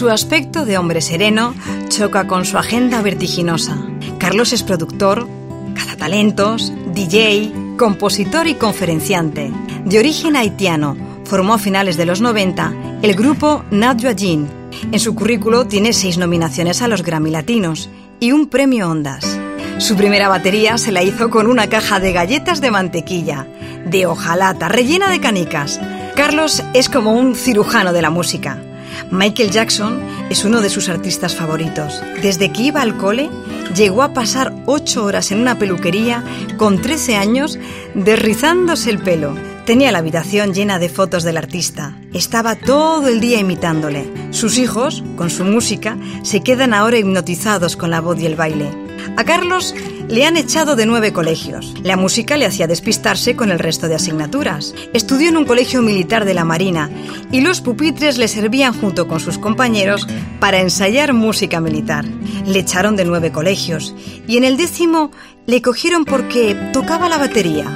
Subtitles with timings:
[0.00, 1.54] Su aspecto de hombre sereno
[1.88, 3.76] choca con su agenda vertiginosa.
[4.18, 5.28] Carlos es productor,
[5.74, 9.52] cazatalentos, DJ, compositor y conferenciante.
[9.84, 12.72] De origen haitiano, formó a finales de los 90
[13.02, 14.48] el grupo Nadja Jean.
[14.90, 17.90] En su currículo tiene seis nominaciones a los Grammy Latinos
[18.20, 19.38] y un premio Ondas.
[19.76, 23.46] Su primera batería se la hizo con una caja de galletas de mantequilla,
[23.84, 25.78] de hojalata, rellena de canicas.
[26.16, 28.62] Carlos es como un cirujano de la música.
[29.10, 30.00] Michael Jackson
[30.30, 32.02] es uno de sus artistas favoritos.
[32.22, 33.30] Desde que iba al cole,
[33.74, 36.24] llegó a pasar ocho horas en una peluquería
[36.56, 37.58] con 13 años
[37.94, 39.34] derrizándose el pelo.
[39.64, 41.96] Tenía la habitación llena de fotos del artista.
[42.12, 44.10] Estaba todo el día imitándole.
[44.30, 48.79] Sus hijos, con su música, se quedan ahora hipnotizados con la voz y el baile.
[49.16, 49.74] A Carlos
[50.08, 51.74] le han echado de nueve colegios.
[51.82, 54.74] La música le hacía despistarse con el resto de asignaturas.
[54.92, 56.90] Estudió en un colegio militar de la Marina
[57.30, 60.08] y los pupitres le servían junto con sus compañeros
[60.40, 62.04] para ensayar música militar.
[62.46, 63.94] Le echaron de nueve colegios
[64.26, 65.12] y en el décimo
[65.46, 67.66] le cogieron porque tocaba la batería.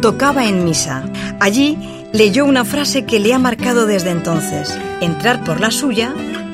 [0.00, 1.04] Tocaba en misa.
[1.40, 1.78] Allí
[2.12, 4.76] leyó una frase que le ha marcado desde entonces.
[5.00, 6.12] Entrar por la suya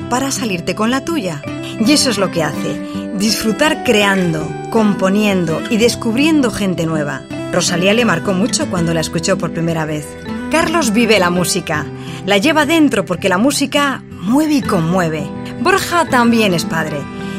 [0.09, 1.41] para salirte con la tuya.
[1.79, 7.21] Y eso es lo que hace disfrutar creando, componiendo y descubriendo gente nueva.
[7.51, 10.05] Rosalía le marcó mucho cuando la escuchó por primera vez.
[10.51, 11.85] Carlos vive la música,
[12.25, 15.27] la lleva dentro porque la música mueve y conmueve.
[15.61, 16.97] Borja también es padre.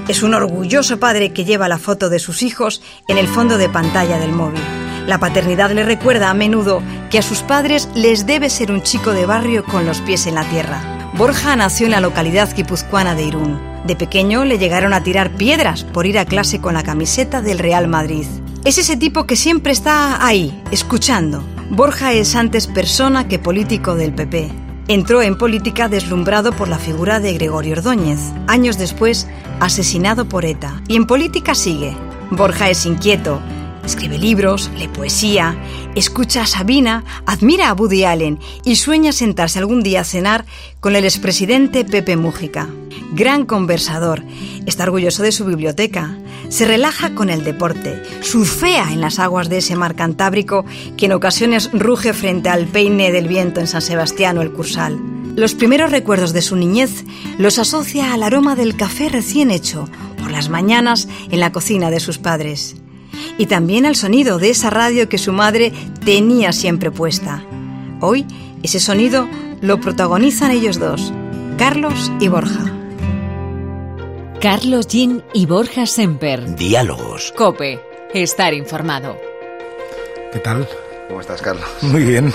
[0.08, 3.68] Es un orgulloso padre que lleva la foto de sus hijos en el fondo de
[3.68, 4.62] pantalla del móvil.
[5.06, 9.12] La paternidad le recuerda a menudo que a sus padres les debe ser un chico
[9.12, 10.95] de barrio con los pies en la tierra.
[11.16, 13.58] Borja nació en la localidad guipuzcoana de Irún.
[13.86, 17.58] De pequeño le llegaron a tirar piedras por ir a clase con la camiseta del
[17.58, 18.26] Real Madrid.
[18.64, 21.42] Es ese tipo que siempre está ahí, escuchando.
[21.70, 24.50] Borja es antes persona que político del PP.
[24.88, 29.26] Entró en política deslumbrado por la figura de Gregorio Ordóñez, años después
[29.58, 30.82] asesinado por ETA.
[30.86, 31.96] Y en política sigue.
[32.30, 33.40] Borja es inquieto,
[33.86, 35.56] Escribe libros, lee poesía,
[35.94, 40.44] escucha a Sabina, admira a Woody Allen y sueña sentarse algún día a cenar
[40.80, 42.68] con el expresidente Pepe Mújica.
[43.12, 44.24] Gran conversador,
[44.66, 49.58] está orgulloso de su biblioteca, se relaja con el deporte, surfea en las aguas de
[49.58, 50.64] ese mar Cantábrico
[50.96, 54.98] que en ocasiones ruge frente al peine del viento en San Sebastián o el Cursal.
[55.36, 57.04] Los primeros recuerdos de su niñez
[57.38, 62.00] los asocia al aroma del café recién hecho por las mañanas en la cocina de
[62.00, 62.74] sus padres
[63.38, 65.72] y también al sonido de esa radio que su madre
[66.04, 67.42] tenía siempre puesta.
[68.00, 68.26] Hoy
[68.62, 69.28] ese sonido
[69.60, 71.12] lo protagonizan ellos dos,
[71.56, 72.72] Carlos y Borja.
[74.40, 76.56] Carlos Jean y Borja Semper.
[76.56, 77.32] Diálogos.
[77.36, 77.80] Cope.
[78.12, 79.16] Estar informado.
[80.32, 80.68] ¿Qué tal?
[81.08, 81.64] ¿Cómo estás, Carlos?
[81.82, 82.32] Muy bien.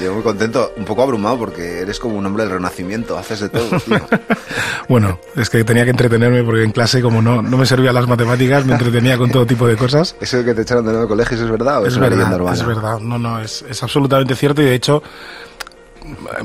[0.00, 3.48] Yo muy contento, un poco abrumado porque eres como un hombre del renacimiento, haces de
[3.50, 4.00] todo, tío.
[4.88, 8.08] bueno, es que tenía que entretenerme porque en clase, como no, no me servían las
[8.08, 10.16] matemáticas, me entretenía con todo tipo de cosas.
[10.20, 12.52] ¿Eso de que te echaron de nuevo colegios es verdad o es, es verdad?
[12.52, 15.02] Es verdad, no, no, es, es absolutamente cierto y de hecho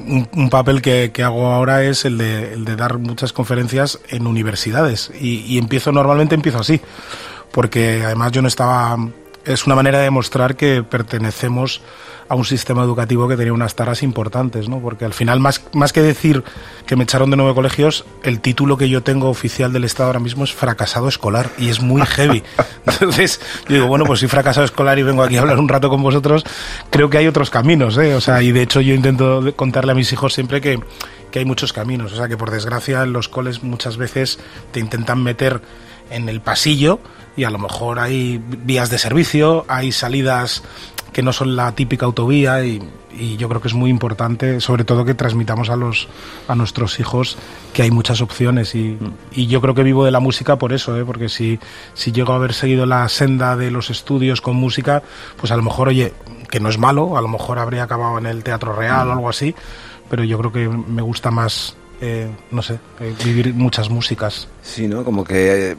[0.05, 3.99] un, un, papel que, que, hago ahora es el de, el de, dar muchas conferencias
[4.09, 6.79] en universidades y, y empiezo normalmente empiezo así
[7.51, 8.97] porque además yo no estaba
[9.45, 11.81] es una manera de demostrar que pertenecemos
[12.27, 14.79] a un sistema educativo que tenía unas taras importantes, ¿no?
[14.79, 16.43] Porque al final, más, más que decir
[16.87, 20.19] que me echaron de nueve colegios, el título que yo tengo oficial del Estado ahora
[20.19, 22.43] mismo es fracasado escolar y es muy heavy.
[22.85, 25.89] Entonces, yo digo, bueno, pues si fracasado escolar y vengo aquí a hablar un rato
[25.89, 26.43] con vosotros,
[26.89, 28.15] creo que hay otros caminos, ¿eh?
[28.15, 30.79] O sea, y de hecho yo intento contarle a mis hijos siempre que,
[31.31, 32.13] que hay muchos caminos.
[32.13, 34.39] O sea, que por desgracia en los coles muchas veces
[34.71, 35.61] te intentan meter
[36.09, 36.99] en el pasillo
[37.37, 40.63] y a lo mejor hay vías de servicio, hay salidas
[41.11, 42.81] que no son la típica autovía y,
[43.17, 46.09] y, yo creo que es muy importante, sobre todo que transmitamos a los
[46.49, 47.37] a nuestros hijos
[47.73, 48.97] que hay muchas opciones y,
[49.31, 51.05] y yo creo que vivo de la música por eso, ¿eh?
[51.05, 51.57] porque si,
[51.93, 55.03] si llego a haber seguido la senda de los estudios con música,
[55.37, 56.11] pues a lo mejor, oye,
[56.49, 59.29] que no es malo, a lo mejor habría acabado en el Teatro Real o algo
[59.29, 59.55] así,
[60.09, 64.47] pero yo creo que me gusta más, eh, no sé, eh, vivir muchas músicas.
[64.61, 65.03] Sí, ¿no?
[65.03, 65.77] Como que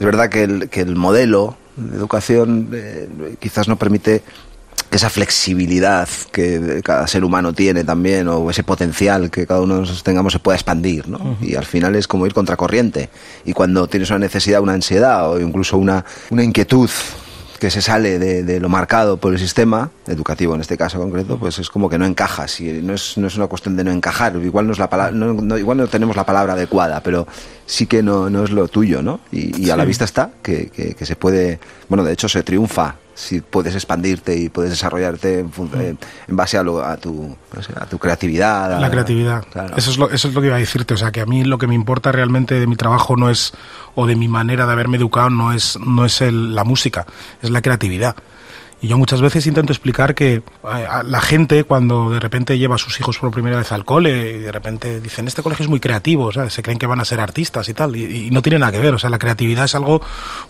[0.00, 4.22] es verdad que el, que el modelo de educación eh, quizás no permite
[4.88, 9.74] que esa flexibilidad que cada ser humano tiene también, o ese potencial que cada uno
[9.74, 11.18] de nosotros tengamos, se pueda expandir, ¿no?
[11.18, 11.48] Uh -huh.
[11.48, 13.10] Y al final es como ir contracorriente.
[13.44, 16.90] Y cuando tienes una necesidad, una ansiedad o incluso una, una inquietud
[17.60, 21.38] que se sale de, de, lo marcado por el sistema, educativo en este caso concreto,
[21.38, 22.58] pues es como que no encajas.
[22.60, 24.34] Y no es, no es una cuestión de no encajar.
[24.36, 27.28] Igual no, es la palabra, no, igual no tenemos la palabra adecuada, pero
[27.66, 29.20] sí que no, no es lo tuyo, ¿no?
[29.30, 31.60] Y, a la vista está que, que, se puede.
[31.88, 35.98] Bueno, de hecho, se triunfa si puedes expandirte y puedes desarrollarte en,
[36.28, 37.36] en base a, a, tu,
[37.76, 38.80] a tu creatividad.
[38.80, 39.44] La creatividad.
[39.76, 40.94] Eso, es lo, eso es lo que iba a decirte.
[40.94, 43.52] O sea, que a mí lo que me importa realmente de mi trabajo no es,
[43.94, 47.06] o de mi manera de haberme educado, no es, no es el, la música,
[47.42, 48.16] es la creatividad.
[48.82, 50.42] Y yo muchas veces intento explicar que
[51.04, 54.38] la gente cuando de repente lleva a sus hijos por primera vez al cole y
[54.38, 57.04] de repente dicen, este colegio es muy creativo, o sea, se creen que van a
[57.04, 59.74] ser artistas y tal, y, no tiene nada que ver, o sea, la creatividad es
[59.74, 60.00] algo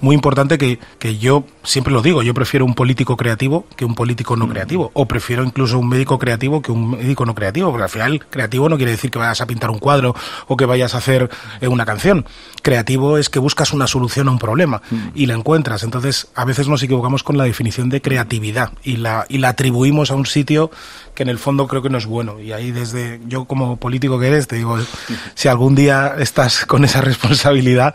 [0.01, 3.95] muy importante que, que, yo siempre lo digo, yo prefiero un político creativo que un
[3.95, 4.51] político no mm.
[4.51, 8.27] creativo, o prefiero incluso un médico creativo que un médico no creativo, porque al final
[8.31, 10.15] creativo no quiere decir que vayas a pintar un cuadro
[10.47, 11.29] o que vayas a hacer
[11.61, 12.25] eh, una canción,
[12.63, 15.09] creativo es que buscas una solución a un problema mm.
[15.17, 18.97] y la encuentras, entonces a veces nos equivocamos con la definición de creatividad creatividad y
[18.97, 20.71] la, y la atribuimos a un sitio
[21.15, 22.41] que en el fondo creo que no es bueno.
[22.41, 24.79] Y ahí desde yo como político que eres, te digo,
[25.35, 27.95] si algún día estás con esa responsabilidad,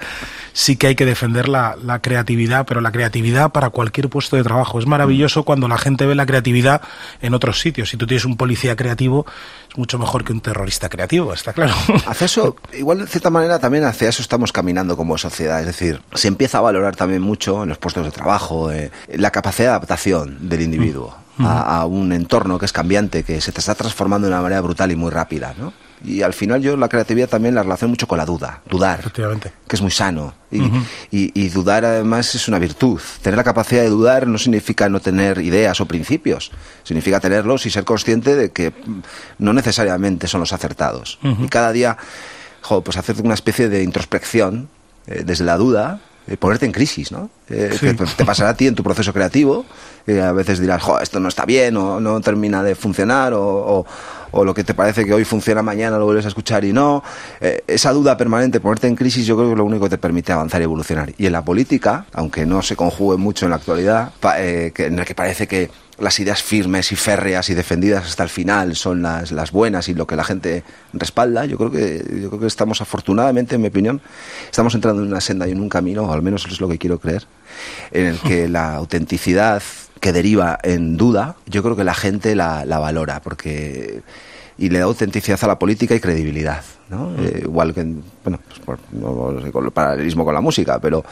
[0.53, 4.43] sí que hay que defender la, la creatividad, pero la creatividad para cualquier puesto de
[4.43, 4.79] trabajo.
[4.79, 6.81] Es maravilloso cuando la gente ve la creatividad
[7.21, 7.89] en otros sitios.
[7.89, 9.25] Si tú tienes un policía creativo,
[9.77, 11.73] mucho mejor que un terrorista creativo, está claro.
[12.07, 15.59] Hacia eso, igual de cierta manera también hacia eso estamos caminando como sociedad.
[15.59, 19.31] Es decir, se empieza a valorar también mucho en los puestos de trabajo eh, la
[19.31, 21.15] capacidad de adaptación del individuo.
[21.37, 24.61] A, a, un entorno que es cambiante, que se te está transformando de una manera
[24.61, 25.73] brutal y muy rápida, ¿no?
[26.05, 29.11] Y al final yo la creatividad también la relaciono mucho con la duda, dudar,
[29.67, 30.33] que es muy sano.
[30.51, 30.61] Y,
[31.11, 33.01] y, dudar además es una virtud.
[33.21, 36.51] Tener la capacidad de dudar no significa no tener ideas o principios,
[36.83, 38.71] significa tenerlos y ser consciente de que
[39.39, 41.19] no necesariamente son los acertados.
[41.23, 41.97] Y cada día,
[42.83, 44.69] pues hacer una especie de introspección
[45.07, 47.29] eh, desde la duda, eh, ponerte en crisis, ¿no?
[47.49, 49.65] Eh, te, pasará a ti en tu proceso creativo,
[50.07, 53.85] a veces dirás, jo, esto no está bien, o no termina de funcionar, o
[54.35, 57.01] o lo que te parece que hoy funciona mañana lo vuelves a escuchar y no.
[57.39, 59.97] Eh, esa duda permanente, ponerte en crisis, yo creo que es lo único que te
[59.97, 61.13] permite avanzar y evolucionar.
[61.17, 65.15] Y en la política, aunque no se conjugue mucho en la actualidad, en el que
[65.15, 69.51] parece que las ideas firmes y férreas y defendidas hasta el final son las, las
[69.51, 70.63] buenas y lo que la gente
[70.93, 74.01] respalda, yo creo que yo creo que estamos afortunadamente, en mi opinión,
[74.49, 76.77] estamos entrando en una senda y en un camino, o al menos es lo que
[76.77, 77.25] quiero creer,
[77.91, 79.63] en el que la autenticidad
[79.99, 84.01] que deriva en duda, yo creo que la gente la, la valora, porque
[84.57, 86.63] y le da autenticidad a la política y credibilidad.
[86.89, 87.09] ¿no?
[87.09, 87.15] Mm.
[87.19, 87.83] Eh, igual que,
[88.23, 91.03] bueno, pues no sé, con el paralelismo con la música, pero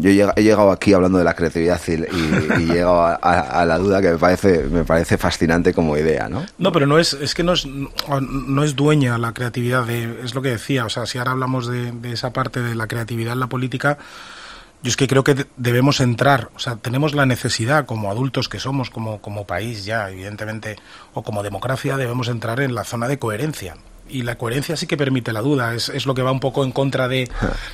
[0.00, 4.00] yo he llegado aquí hablando de la creatividad y, y, he llegado a, la duda
[4.00, 6.44] que me parece me parece fascinante como idea, ¿no?
[6.58, 10.34] No, pero no es es que no es no es dueña la creatividad de es
[10.34, 13.34] lo que decía, o sea, si ahora hablamos de, de esa parte de la creatividad
[13.34, 13.98] en la política,
[14.84, 18.60] yo es que creo que debemos entrar, o sea, tenemos la necesidad como adultos que
[18.60, 20.76] somos, como, como país ya, evidentemente,
[21.14, 23.76] o como democracia, debemos entrar en la zona de coherencia.
[24.08, 26.64] Y la coherencia sí que permite la duda, es, es lo que va un poco
[26.64, 27.28] en contra de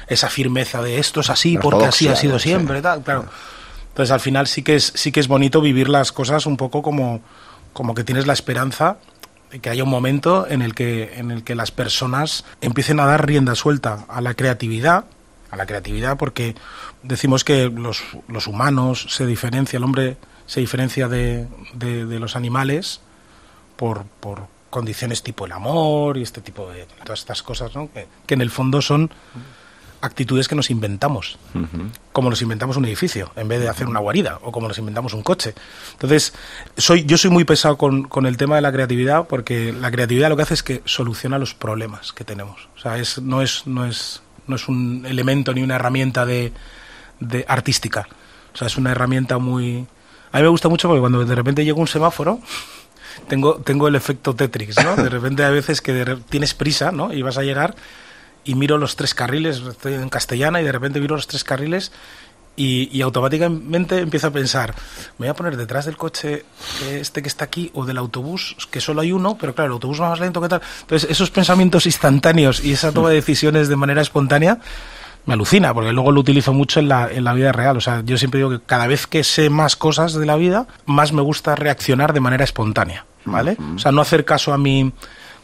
[0.06, 3.26] esa firmeza de esto es así porque así ha sido siempre, tal, claro.
[3.88, 6.82] Entonces al final sí que es, sí que es bonito vivir las cosas un poco
[6.82, 7.20] como,
[7.72, 8.98] como que tienes la esperanza
[9.50, 13.06] de que haya un momento en el que, en el que las personas empiecen a
[13.06, 15.04] dar rienda suelta a la creatividad,
[15.50, 16.54] a la creatividad porque
[17.02, 20.16] decimos que los, los humanos se diferencia, el hombre
[20.46, 23.00] se diferencia de, de, los animales
[23.76, 27.90] por, por, condiciones tipo el amor y este tipo de todas estas cosas, ¿no?
[27.92, 29.10] que, que en el fondo son
[30.00, 31.38] actitudes que nos inventamos,
[32.12, 35.12] como nos inventamos un edificio en vez de hacer una guarida o como nos inventamos
[35.12, 35.54] un coche.
[35.92, 36.32] Entonces,
[36.76, 40.30] soy, yo soy muy pesado con, con, el tema de la creatividad porque la creatividad
[40.30, 42.68] lo que hace es que soluciona los problemas que tenemos.
[42.76, 46.52] O sea, es, no, es, no, es, no es un elemento ni una herramienta de,
[47.20, 48.08] de artística.
[48.54, 49.86] O sea, es una herramienta muy...
[50.32, 52.40] A mí me gusta mucho porque cuando de repente llega un semáforo,
[53.28, 54.96] tengo, tengo el efecto Tetris, ¿no?
[54.96, 57.12] De repente hay veces que tienes prisa, ¿no?
[57.12, 57.74] Y vas a llegar
[58.44, 61.92] y miro los tres carriles, estoy en castellana y de repente miro los tres carriles
[62.56, 64.74] y, y, automáticamente empiezo a pensar,
[65.18, 66.44] me voy a poner detrás del coche
[66.90, 70.00] este que está aquí o del autobús, que solo hay uno, pero claro, el autobús
[70.00, 70.60] va más lento que tal.
[70.80, 74.58] Entonces, esos pensamientos instantáneos y esa toma de decisiones de manera espontánea
[75.26, 77.76] me alucina, porque luego lo utilizo mucho en la, en la vida real.
[77.76, 80.66] O sea, yo siempre digo que cada vez que sé más cosas de la vida,
[80.86, 83.56] más me gusta reaccionar de manera espontánea, ¿vale?
[83.74, 84.92] O sea, no hacer caso a mi,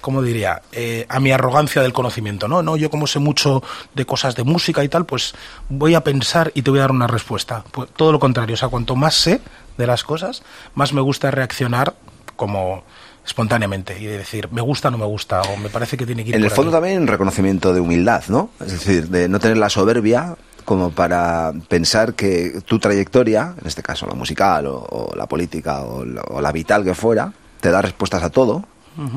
[0.00, 0.62] ¿cómo diría?
[0.73, 2.62] Eh, a mi arrogancia del conocimiento, ¿no?
[2.62, 3.62] No, yo como sé mucho
[3.95, 5.35] de cosas de música y tal, pues
[5.68, 7.64] voy a pensar y te voy a dar una respuesta.
[7.71, 9.40] Pues todo lo contrario, o sea, cuanto más sé
[9.76, 10.42] de las cosas,
[10.75, 11.95] más me gusta reaccionar
[12.37, 12.85] como
[13.26, 16.23] espontáneamente y de decir me gusta o no me gusta o me parece que tiene
[16.23, 19.40] que ir en el fondo también un reconocimiento de humildad no es decir de no
[19.40, 25.12] tener la soberbia como para pensar que tu trayectoria, en este caso la musical o,
[25.16, 28.64] la política o la, vital que fuera, te da respuestas a todo.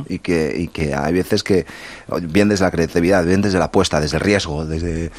[0.09, 1.65] y, que, y que hay veces que,
[2.23, 5.09] bien desde la creatividad, bien desde la apuesta, desde el riesgo, desde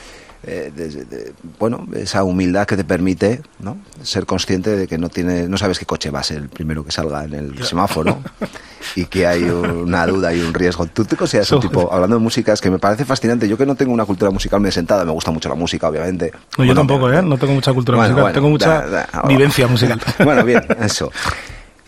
[0.42, 3.76] eh, bueno, esa humildad que te permite ¿no?
[4.02, 6.84] ser consciente de que no tiene, no sabes qué coche va a ser el primero
[6.84, 8.20] que salga en el semáforo
[8.96, 10.86] y que hay una duda y un riesgo.
[10.86, 13.48] ¿Tú te consideras un tipo, hablando de música, es que me parece fascinante?
[13.48, 16.32] Yo que no tengo una cultura musical muy sentada, me gusta mucho la música, obviamente.
[16.56, 17.22] No, yo tampoco, ¿eh?
[17.22, 20.00] No tengo mucha cultura musical, tengo mucha vivencia musical.
[20.24, 21.12] Bueno, bien, eso.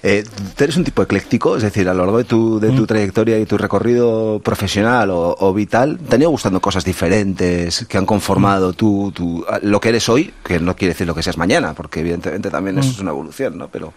[0.05, 0.25] Eh,
[0.59, 1.57] eres un tipo ecléctico?
[1.57, 2.87] Es decir, a lo largo de tu, de tu mm.
[2.87, 8.07] trayectoria y tu recorrido profesional o, vital, ¿te han ido gustando cosas diferentes que han
[8.07, 10.33] conformado tu, tu, lo que eres hoy?
[10.43, 12.93] Que no quiere decir lo que seas mañana, porque evidentemente también eso mm.
[12.93, 13.69] es una evolución, ¿no?
[13.69, 13.93] Pero...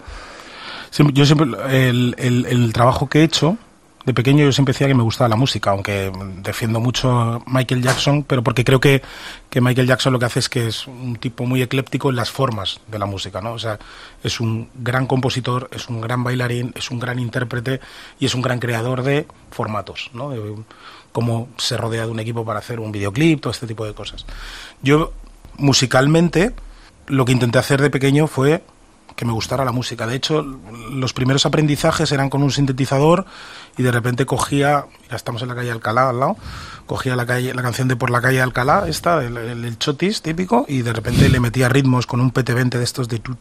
[1.13, 3.57] yo siempre, el, el, el trabajo que he hecho
[4.05, 6.11] de pequeño yo siempre decía que me gustaba la música, aunque
[6.43, 9.01] defiendo mucho Michael Jackson, pero porque creo que,
[9.49, 12.29] que Michael Jackson lo que hace es que es un tipo muy ecléptico en las
[12.29, 13.53] formas de la música, ¿no?
[13.53, 13.79] O sea,
[14.23, 17.79] es un gran compositor, es un gran bailarín, es un gran intérprete
[18.19, 20.29] y es un gran creador de formatos, ¿no?
[20.29, 20.55] De
[21.11, 24.25] cómo se rodea de un equipo para hacer un videoclip, todo este tipo de cosas.
[24.83, 25.13] Yo,
[25.57, 26.51] musicalmente,
[27.07, 28.61] lo que intenté hacer de pequeño fue
[29.15, 30.05] que me gustara la música.
[30.05, 33.25] De hecho, los primeros aprendizajes eran con un sintetizador
[33.77, 36.37] y de repente cogía, ya estamos en la calle Alcalá al lado,
[36.85, 40.81] cogía la, calle, la canción de Por la calle Alcalá, esta, el, chotis típico, y
[40.81, 43.37] de repente le metía ritmos con un PT20 de estos de tu,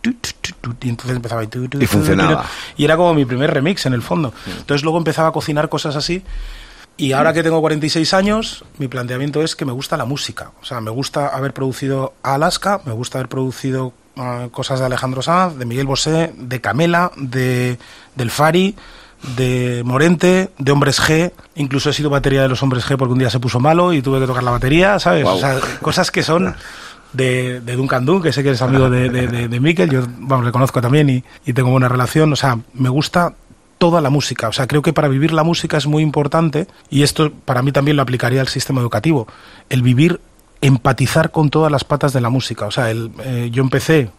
[0.82, 1.48] y entonces empezaba y,
[1.80, 2.44] y funcionaba.
[2.76, 4.32] Y era como mi primer remix en el fondo.
[4.46, 6.22] Entonces luego empezaba a cocinar cosas así.
[6.96, 10.52] Y ahora que tengo 46 años, mi planteamiento es que me gusta la música.
[10.62, 13.92] O sea, me gusta haber producido Alaska, me gusta haber producido
[14.50, 17.78] cosas de Alejandro Sanz, de Miguel Bosé, de Camela, de
[18.14, 18.76] del Fari,
[19.36, 23.18] de Morente, de Hombres G, incluso he sido batería de los Hombres G porque un
[23.18, 25.26] día se puso malo y tuve que tocar la batería, ¿sabes?
[25.26, 26.54] O sea, cosas que son
[27.12, 30.44] de, de Duncan Dun, que sé que eres amigo de, de, de, Mikel, yo vamos,
[30.44, 33.34] le conozco también y, y tengo buena relación, o sea, me gusta
[33.78, 34.48] toda la música.
[34.48, 37.72] O sea, creo que para vivir la música es muy importante, y esto para mí
[37.72, 39.26] también lo aplicaría al sistema educativo,
[39.70, 40.20] el vivir
[40.66, 42.66] empatizar con todas las patas de la música.
[42.66, 44.10] O sea, el, eh, yo empecé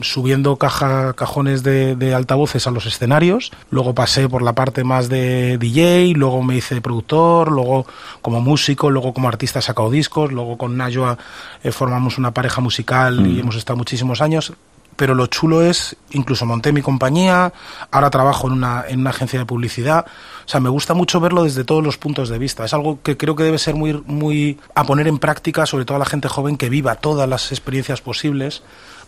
[0.00, 5.58] subiendo caja, cajones de, altavoces a los escenarios, luego pasé por la parte más de
[5.58, 7.86] DJ, luego me hice productor, luego
[8.22, 11.18] como músico, luego como artista he sacado discos, luego con Nayoa
[11.62, 13.40] eh, formamos una pareja musical y mm.
[13.40, 14.52] hemos estado muchísimos años
[15.00, 17.54] pero lo chulo es, incluso monté mi compañía,
[17.90, 20.04] ahora trabajo en una, en una agencia de publicidad,
[20.50, 23.36] sea, me gusta mucho verlo desde todos los puntos de vista, es algo que creo
[23.36, 26.56] que debe ser muy, muy a poner en práctica, sobre todo a la gente joven
[26.56, 28.62] que viva todas las experiencias posibles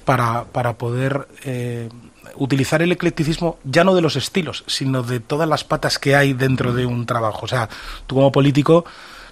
[0.04, 1.28] para, para poder...
[1.44, 1.88] Eh,
[2.36, 6.32] utilizar el eclecticismo ya no de los estilos, sino de todas las patas que hay
[6.32, 7.44] dentro de un trabajo.
[7.44, 7.68] O sea,
[8.06, 8.86] tú como político,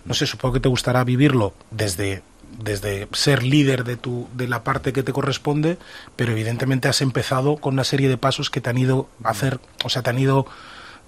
[0.05, 2.23] no sé, supongo que te gustará vivirlo desde
[2.59, 5.79] desde ser líder de, tu, de la parte que te corresponde,
[6.17, 9.61] pero evidentemente has empezado con una serie de pasos que te han ido a hacer,
[9.85, 10.47] o sea, te han ido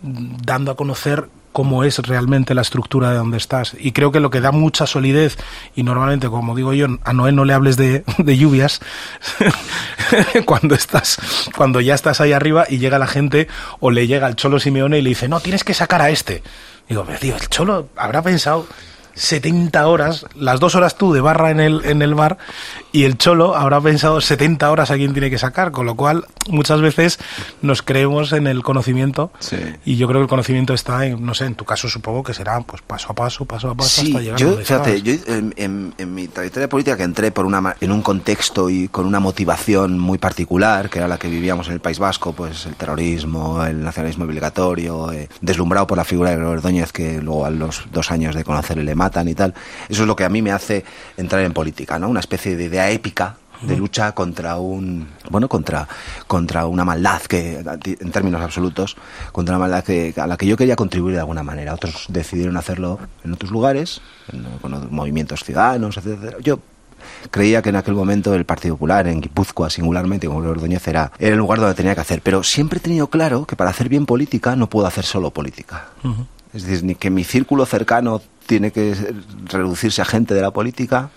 [0.03, 3.77] dando a conocer cómo es realmente la estructura de donde estás.
[3.79, 5.37] Y creo que lo que da mucha solidez,
[5.75, 8.81] y normalmente, como digo yo, a Noé no le hables de, lluvias,
[10.47, 11.19] cuando estás,
[11.57, 13.49] cuando ya estás ahí arriba y llega la gente,
[13.81, 16.43] o le llega el Cholo Simeone y le dice, no, tienes que sacar a este.
[16.89, 18.67] Digo, pero tío, el Cholo habrá pensado
[19.15, 22.39] 70 horas, las dos horas tú de barra en el, en el bar
[22.93, 26.27] y el cholo habrá pensado 70 horas a quién tiene que sacar, con lo cual
[26.49, 27.19] muchas veces
[27.61, 29.31] nos creemos en el conocimiento
[29.85, 32.35] y yo creo que el conocimiento está en, no sé, en tu caso supongo que
[32.35, 36.29] será pues paso a paso, paso a paso hasta llegar yo, fíjate, yo en, mi
[36.29, 40.91] trayectoria política que entré por una, en un contexto y con una motivación muy particular,
[40.91, 45.13] que era la que vivíamos en el País Vasco, pues el terrorismo, el nacionalismo obligatorio,
[45.13, 48.79] eh, deslumbrado por la figura de Ordóñez que luego a los dos años de conocer
[48.79, 49.55] el matan y tal.
[49.89, 50.85] Eso es lo que a mí me hace
[51.17, 52.09] entrar en política, ¿no?
[52.09, 55.87] Una especie de idea épica de lucha contra un bueno contra
[56.27, 58.97] contra una maldad que en términos absolutos
[59.31, 61.75] contra una maldad que, a la que yo quería contribuir de alguna manera.
[61.75, 64.01] Otros decidieron hacerlo en otros lugares
[64.61, 66.59] con movimientos ciudadanos etcétera yo
[67.31, 71.33] creía que en aquel momento el Partido Popular en Guipúzcoa singularmente como Ordóñez era, era
[71.33, 72.23] el lugar donde tenía que hacer.
[72.23, 75.87] Pero siempre he tenido claro que para hacer bien política no puedo hacer solo política
[76.53, 78.95] es decir, ni que mi círculo cercano tiene que
[79.47, 81.11] reducirse a gente de la política,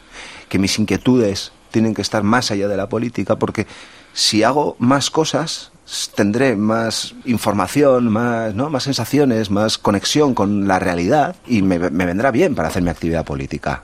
[0.49, 3.67] que mis inquietudes tienen que estar más allá de la política, porque
[4.13, 5.71] si hago más cosas,
[6.15, 8.69] tendré más información, más, ¿no?
[8.69, 13.25] más sensaciones, más conexión con la realidad y me, vendrá bien para hacer mi actividad
[13.25, 13.83] política.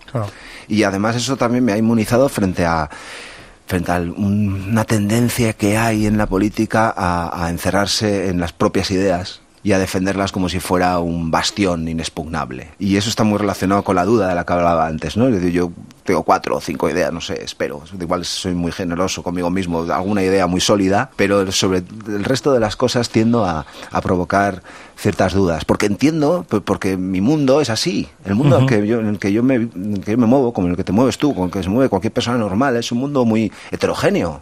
[0.69, 2.89] Y además eso también me ha inmunizado frente a
[3.67, 9.40] frente a una tendencia que hay en la política a encerrarse en las propias ideas
[9.63, 12.71] y a defenderlas como si fuera un bastión inexpugnable.
[12.79, 15.29] Y eso está muy relacionado con la duda de la que hablaba antes, ¿no?
[15.29, 15.71] Yo
[16.03, 17.83] tengo cuatro o cinco ideas, no sé, espero.
[17.99, 22.59] Igual soy muy generoso conmigo mismo, alguna idea muy sólida, pero sobre el resto de
[22.59, 23.65] las cosas tiendo a
[24.01, 24.63] provocar
[25.01, 28.99] ciertas dudas, porque entiendo, porque mi mundo es así, el mundo en, el que yo,
[28.99, 31.17] en, el que yo me, en que yo me muevo, como el que te mueves
[31.17, 34.41] tú, con el que se mueve cualquier persona normal, es un mundo muy heterogéneo.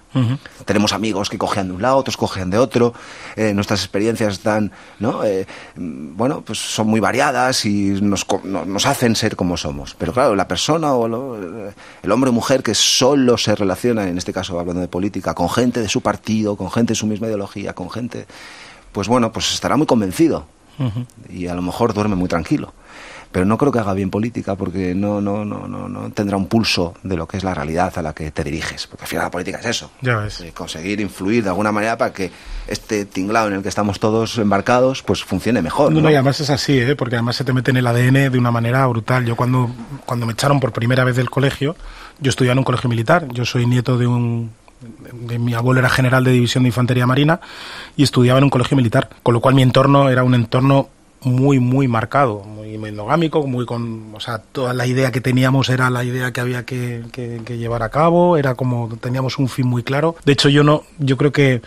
[0.65, 2.93] Tenemos amigos que cogen de un lado, otros cogen de otro,
[3.37, 5.23] eh, nuestras experiencias están, ¿no?
[5.23, 9.95] Eh, bueno, pues son muy variadas y nos, nos hacen ser como somos.
[9.97, 14.17] Pero claro, la persona o lo, el hombre o mujer que solo se relaciona, en
[14.17, 17.27] este caso hablando de política, con gente de su partido, con gente de su misma
[17.27, 18.27] ideología, con gente
[18.91, 20.46] pues bueno, pues estará muy convencido
[21.29, 22.74] y a lo mejor duerme muy tranquilo.
[23.31, 26.48] Pero no creo que haga bien política porque no, no, no, no, no tendrá un
[26.48, 28.88] pulso de lo que es la realidad a la que te diriges.
[28.88, 29.91] Porque al final la política es eso.
[30.01, 30.43] Ya ves.
[30.55, 32.31] conseguir influir de alguna manera para que
[32.65, 35.91] este tinglado en el que estamos todos embarcados pues funcione mejor.
[35.91, 36.96] No, no, y además es así, ¿eh?
[36.96, 39.24] porque además se te mete en el ADN de una manera brutal.
[39.25, 39.69] Yo cuando,
[40.08, 41.75] cuando me echaron por primera vez del colegio,
[42.19, 43.27] yo estudiaba en un colegio militar.
[43.31, 44.51] Yo soy nieto de un
[45.12, 47.39] mi abuelo era general de división de infantería marina
[47.98, 50.89] y estudiaba en un colegio militar, con lo cual mi entorno era un entorno
[51.21, 55.89] muy muy marcado, muy endogámico, muy con, o sea, toda la idea que teníamos era
[55.89, 57.03] la idea que había que,
[57.48, 60.15] llevar a cabo, era como teníamos un fin muy claro.
[60.25, 61.62] De hecho, yo no, yo creo que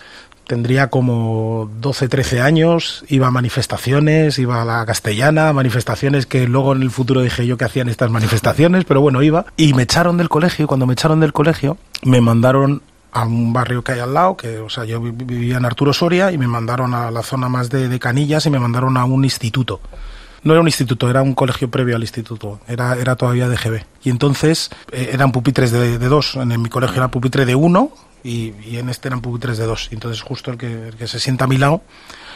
[0.46, 6.74] tendría como 12, 13 años, iba a manifestaciones, iba a la castellana, manifestaciones que luego
[6.74, 9.46] en el futuro dije yo que hacían estas manifestaciones, pero bueno, iba.
[9.56, 13.84] Y me echaron del colegio, cuando me echaron del colegio, me mandaron a un barrio
[13.84, 16.94] que hay al lado, que, o sea, yo vivía en Arturo Soria y me mandaron
[16.94, 19.80] a la zona más de, de Canillas y me mandaron a un instituto.
[20.42, 23.84] No era un instituto, era un colegio previo al instituto, era, era todavía de GB.
[24.02, 27.90] Y entonces eh, eran pupitres de, de, dos, en mi colegio era pupitre de uno
[28.24, 29.88] y, y, en este eran pupitres de dos.
[29.92, 31.82] Y entonces justo el que, el que se sienta a mi lado,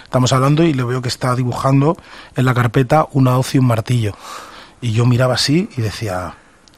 [0.04, 1.97] estamos hablando y le veo que está dibujando
[2.37, 4.14] en la carpeta una hoz y un martillo.
[4.80, 6.35] Y yo miraba así y decía...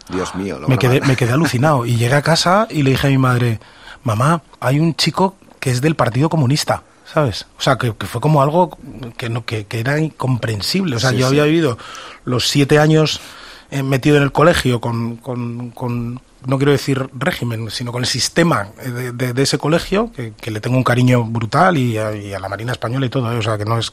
[0.09, 1.85] Dios mío, me quedé, me quedé alucinado.
[1.85, 3.61] Y llegué a casa y le dije a mi madre,
[4.02, 6.83] mamá, hay un chico que es del Partido Comunista.
[7.12, 7.47] ¿Sabes?
[7.59, 8.76] O sea, que, que fue como algo
[9.17, 10.97] que, no, que, que, era incomprensible.
[10.97, 11.28] O sea, sí, yo sí.
[11.28, 11.78] había vivido
[12.26, 13.23] los siete años
[13.71, 18.09] eh, metido en el colegio con, con, con, no quiero decir régimen, sino con el
[18.09, 22.14] sistema de, de, de ese colegio, que, que, le tengo un cariño brutal y a,
[22.14, 23.37] y a, la Marina Española y todo, ¿eh?
[23.37, 23.93] o sea, que no es...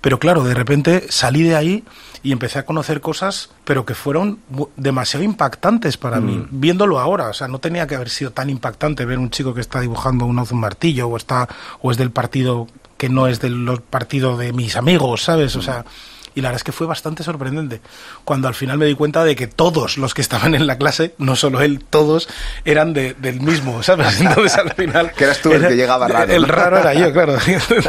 [0.00, 1.84] Pero claro, de repente salí de ahí
[2.22, 4.38] y empecé a conocer cosas, pero que fueron
[4.76, 6.24] demasiado impactantes para mm.
[6.24, 7.28] mí, viéndolo ahora.
[7.28, 10.26] O sea, no tenía que haber sido tan impactante ver un chico que está dibujando
[10.26, 11.48] un hoz un martillo o está
[11.80, 15.56] o es del partido que no es del partido de mis amigos, ¿sabes?
[15.56, 15.86] O sea,
[16.34, 17.80] y la verdad es que fue bastante sorprendente
[18.24, 21.14] cuando al final me di cuenta de que todos los que estaban en la clase,
[21.18, 22.28] no solo él, todos
[22.64, 24.20] eran de, del mismo, ¿sabes?
[24.20, 25.12] Entonces al final...
[25.12, 26.32] que eras tú el que llegaba raro.
[26.32, 27.36] El raro era yo, claro.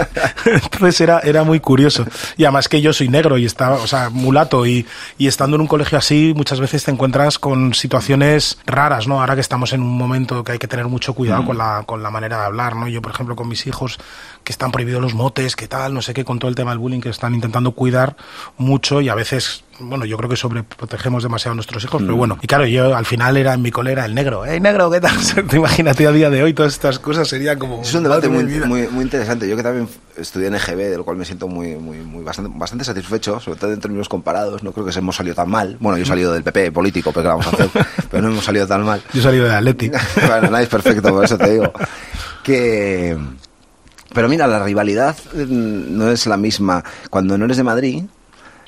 [0.46, 2.06] Entonces era, era muy curioso.
[2.38, 4.86] Y además que yo soy negro y estaba, o sea, mulato y,
[5.18, 9.20] y estando en un colegio así muchas veces te encuentras con situaciones raras, ¿no?
[9.20, 11.46] Ahora que estamos en un momento que hay que tener mucho cuidado mm.
[11.46, 12.88] con, la, con la manera de hablar, ¿no?
[12.88, 14.00] Yo, por ejemplo, con mis hijos
[14.44, 16.80] que están prohibidos los motes, que tal, no sé qué, con todo el tema del
[16.80, 18.16] bullying que están intentando cuidar
[18.58, 22.06] mucho y a veces bueno, yo creo que sobreprotegemos demasiado a nuestros hijos, mm.
[22.06, 24.90] pero bueno, y claro, yo al final era en mi colera el negro, ¡eh, negro,
[24.92, 25.16] qué tal!
[25.50, 27.82] Te imagínate a día de hoy todas estas cosas serían como...
[27.82, 31.04] Es un debate muy, muy, muy, interesante, yo que también estudié en EGB, de lo
[31.04, 34.72] cual me siento muy, muy, muy bastante, bastante satisfecho, sobre todo en términos comparados, no
[34.72, 37.28] creo que hemos salido tan mal, bueno, yo he salido del PP político, pero ¿qué
[37.30, 37.70] vamos a hacer?
[38.12, 39.02] pero no hemos salido tan mal.
[39.14, 39.90] Yo he salido de Atleti.
[40.28, 41.72] bueno, nadie es perfecto, por eso te digo.
[42.44, 43.18] Que...
[44.14, 48.04] Pero mira, la rivalidad no es la misma cuando no eres de Madrid,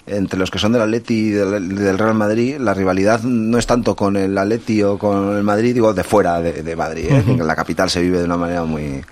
[0.05, 3.65] entre los que son del Atleti y del, del, Real Madrid, la rivalidad no es
[3.65, 7.05] tanto con el Atleti o con el Madrid, digo, de fuera de, de Madrid.
[7.09, 7.23] ¿eh?
[7.25, 7.39] Uh -huh.
[7.39, 9.03] En la capital se vive de una manera muy,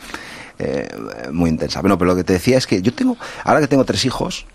[0.60, 0.90] eh,
[1.32, 1.82] muy intensa.
[1.82, 4.46] Bueno, pero lo que te decía es que yo tengo, ahora que tengo tres hijos,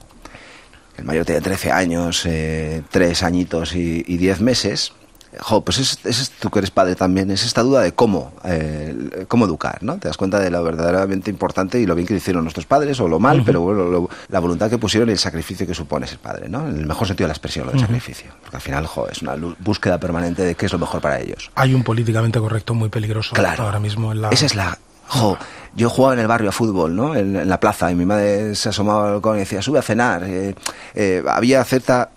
[0.98, 4.92] el mayor tiene 13 años, eh, 3 añitos y, y 10 meses,
[5.38, 9.24] Jo, pues es, es, tú que eres padre también, es esta duda de cómo, eh,
[9.28, 9.98] cómo educar, ¿no?
[9.98, 13.08] Te das cuenta de lo verdaderamente importante y lo bien que hicieron nuestros padres, o
[13.08, 13.46] lo mal, uh -huh.
[13.46, 16.68] pero bueno, lo, la voluntad que pusieron y el sacrificio que supone ser padre, ¿no?
[16.68, 17.86] En el mejor sentido de la expresión, lo del uh -huh.
[17.86, 18.30] sacrificio.
[18.42, 21.50] Porque al final, jo, es una búsqueda permanente de qué es lo mejor para ellos.
[21.54, 23.64] Hay un políticamente correcto muy peligroso claro.
[23.64, 24.30] ahora mismo en la...
[24.30, 24.78] Esa es la...
[25.08, 25.38] Jo,
[25.76, 27.14] yo jugaba en el barrio a fútbol, ¿no?
[27.14, 29.82] En, en la plaza, y mi madre se asomaba al balcón y decía, sube a
[29.82, 30.24] cenar.
[30.24, 30.54] Eh,
[30.94, 32.10] eh, había cierta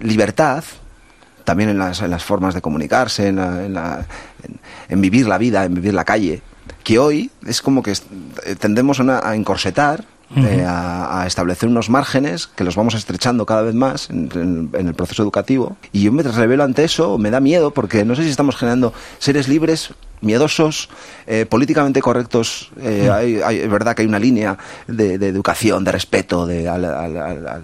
[0.00, 0.62] libertad,
[1.44, 4.06] también en las, en las formas de comunicarse, en, la, en, la,
[4.88, 6.42] en, vivir la vida, en vivir la calle,
[6.84, 7.92] que hoy es como que
[8.58, 10.46] tendemos a, una, a encorsetar, uh -huh.
[10.48, 14.88] eh, a, a, establecer unos márgenes que los vamos estrechando cada vez más en, en,
[14.88, 15.76] el proceso educativo.
[15.92, 18.92] Y yo me revelo ante eso, me da miedo, porque no sé si estamos generando
[19.18, 19.90] seres libres
[20.22, 20.88] miedosos,
[21.26, 22.70] eh, políticamente correctos.
[22.80, 26.68] Eh, hay, hay- es verdad que hay una línea de, de educación, de respeto de,
[26.68, 27.62] al, al- al-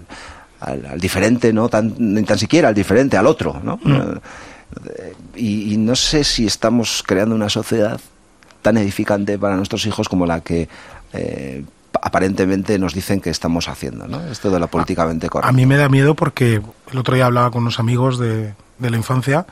[0.61, 3.59] al- al- diferente, no tan, ni tan siquiera al diferente, al otro.
[3.63, 3.79] ¿no?
[3.83, 4.17] Mm.
[4.85, 7.99] Eh, y, y no sé si estamos creando una sociedad
[8.61, 10.67] tan edificante para nuestros hijos como la que
[11.13, 11.63] eh,
[12.01, 14.21] aparentemente nos dicen que estamos haciendo, ¿no?
[14.27, 15.49] Esto de lo políticamente correcto.
[15.49, 18.89] A mí me da miedo porque el otro día hablaba con unos amigos de, de
[18.89, 19.45] la infancia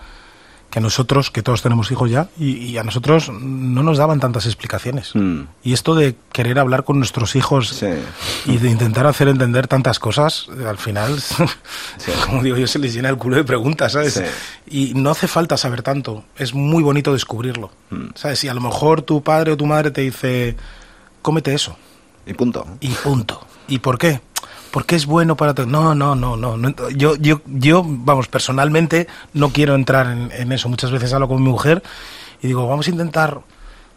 [0.69, 4.19] que a nosotros, que todos tenemos hijos ya, y, y a nosotros no nos daban
[4.19, 5.11] tantas explicaciones.
[5.15, 5.41] Mm.
[5.63, 7.87] Y esto de querer hablar con nuestros hijos Sí.
[8.45, 11.15] y de intentar hacer entender tantas cosas, eh, al final,
[12.25, 14.13] como digo yo, se les llena el culo de preguntas, ¿sabes?
[14.15, 14.23] Sí.
[14.69, 18.07] Y no hace falta saber tanto, es muy bonito descubrirlo, Mm.
[18.15, 18.43] ¿sabes?
[18.43, 20.57] Y a lo mejor tu padre o tu madre te dice,
[21.21, 21.77] cómete eso,
[22.25, 22.67] Y punto.
[22.81, 23.47] y punto.
[23.69, 24.19] ¿Y por qué?
[24.77, 25.55] Porque es bueno para...
[25.55, 26.55] to- No, no, no, no.
[26.91, 30.69] Yo, yo, yo, vamos, personalmente no quiero entrar en, en eso.
[30.69, 31.81] Muchas veces hablo con mi mujer
[32.43, 33.39] y digo, vamos a intentar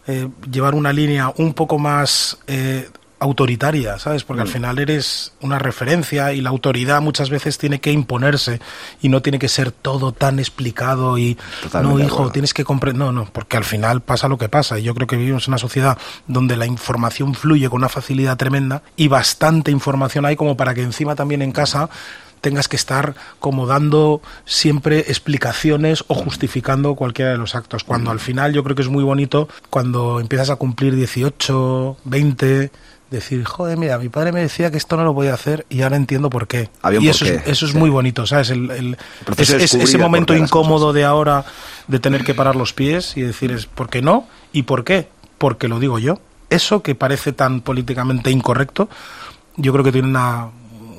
[0.06, 2.88] eh, llevar una línea un poco más eh,
[3.20, 4.24] autoritaria, ¿sabes?
[4.24, 8.61] Porque al final eres una referencia y la autoridad muchas veces tiene que imponerse
[9.02, 12.98] y no tiene que ser todo tan explicado y Totalmente no, hijo, tienes que comprender.
[12.98, 14.78] No, no, porque al final pasa lo que pasa.
[14.78, 18.38] Y yo creo que vivimos en una sociedad donde la información fluye con una facilidad
[18.38, 21.90] tremenda y bastante información hay como para que encima también en casa
[22.40, 27.85] tengas que estar como dando siempre explicaciones o justificando cualquiera de los actos.
[27.85, 32.70] Cuando al final yo creo que es muy bonito cuando empiezas a cumplir 18, 20,
[33.11, 35.96] decir, joder, mira, mi padre me decía que esto no lo podía hacer y ahora
[35.96, 36.68] entiendo por qué.
[36.83, 37.79] Había y eso es, eso es sí.
[37.79, 38.51] muy bonito, ¿sabes?
[38.51, 38.96] El,
[39.37, 41.44] es- es- ese momento incómodo de ahora
[41.88, 44.27] de tener que parar los pies y decir es ¿por qué no?
[44.53, 45.09] ¿Y por qué?
[45.38, 46.18] Porque lo digo yo.
[46.51, 48.88] Eso que parece tan políticamente incorrecto,
[49.57, 50.49] yo creo que tiene una,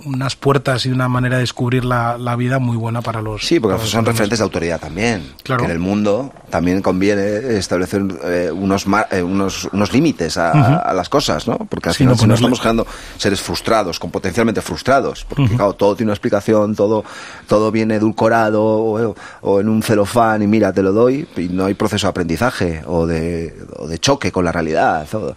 [0.06, 3.60] unas puertas y una manera de descubrir la, la vida muy buena para los Sí,
[3.60, 5.34] porque los son referentes de autoridad también.
[5.44, 5.60] Claro.
[5.62, 10.78] Que en el mundo también conviene establecer eh, unos, mar- eh, unos, unos límites a,
[10.78, 11.58] a las cosas, ¿no?
[11.58, 12.88] Porque al Sí, final no si no estamos creando
[13.18, 17.04] seres frustrados, con potencialmente frustrados, porque claro, todo tiene una explicación, todo,
[17.48, 21.66] todo viene edulcorado o, o en un celofán y mira, te lo doy, y no
[21.66, 25.08] hay proceso de aprendizaje o de, o de choque con la realidad.
[25.16, 25.34] o-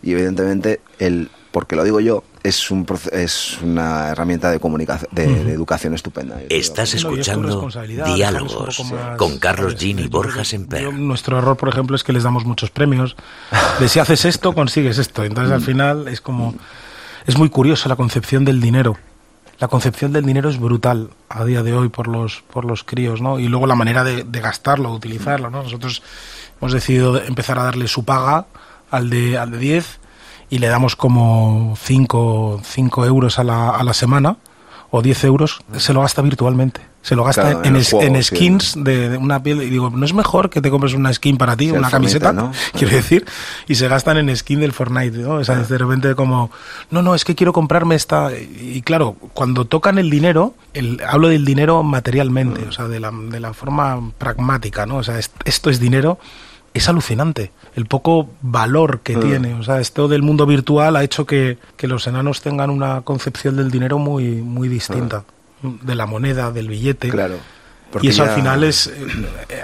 [0.00, 5.26] y evidentemente el porque lo digo yo, es, un, es una herramienta de comunicación, de,
[5.44, 6.40] de educación estupenda.
[6.48, 7.68] Estás escuchando
[8.14, 8.82] Diálogos
[9.16, 9.80] con Carlos ¿sabes?
[9.84, 10.82] Gin y Borja Semper.
[10.82, 13.16] yo- nuestro error, por ejemplo, es que les damos muchos premios.
[13.80, 15.24] De si haces esto, consigues esto.
[15.24, 15.54] Entonces, Mm.
[15.54, 16.54] al final, es como.
[17.26, 18.96] Es muy curioso la concepción del dinero.
[19.58, 23.20] La concepción del dinero es brutal a día de hoy por los, por los críos,
[23.20, 23.38] ¿no?
[23.40, 25.62] Y luego la manera de, de gastarlo, de utilizarlo, ¿no?
[25.64, 26.02] Nosotros
[26.60, 28.46] hemos decidido empezar a darle su paga
[28.90, 29.98] al de, al de 10
[30.50, 32.60] y le damos como 5,
[33.06, 34.36] euros a la, a la semana
[34.90, 36.80] o 10 euros, se lo gasta virtualmente.
[37.02, 38.34] Se lo gasta Claro, en en, juego, en sí.
[38.36, 39.62] skins de, de una piel.
[39.62, 42.32] Y digo, ¿no es mejor que te compres una skin para ti, una Fortnite, camiseta?
[42.32, 42.52] ¿no?
[42.72, 43.24] Quiero decir,
[43.68, 45.34] y se gastan en skin del Fortnite, ¿no?
[45.34, 46.50] O sea, de repente como,
[46.90, 48.30] no, no, es que quiero comprarme esta.
[48.36, 53.10] Y claro, cuando tocan el dinero, el, hablo del dinero materialmente, o sea, de la,
[53.12, 54.96] de la forma pragmática, ¿no?
[54.96, 56.18] O sea, es- esto es dinero,
[56.74, 57.50] es alucinante.
[57.74, 59.20] El poco valor que Mm.
[59.20, 59.54] tiene.
[59.54, 63.56] O sea, esto del mundo virtual ha hecho que, que los enanos tengan una concepción
[63.56, 65.24] del dinero muy, muy distinta.
[65.62, 67.08] De la moneda, del billete.
[67.08, 67.36] Claro.
[68.02, 68.86] Y eso ya- al final es.
[68.88, 68.92] eh,
[69.48, 69.62] eh,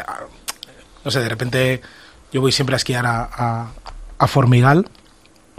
[1.04, 1.80] no sé, de repente
[2.32, 3.70] yo voy siempre a esquiar a, a,
[4.18, 4.88] a Formigal,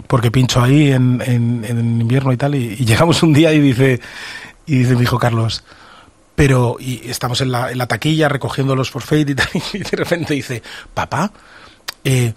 [0.08, 3.60] porque pincho ahí en, en, en invierno y tal, y, y llegamos un día y
[3.60, 4.00] dice,
[4.66, 5.62] y dice mi hijo Carlos,
[6.36, 9.96] pero, y estamos en la, en la taquilla recogiendo los forfait y tal, y de
[9.96, 10.62] repente dice,
[10.94, 11.32] papá,
[12.04, 12.34] eh,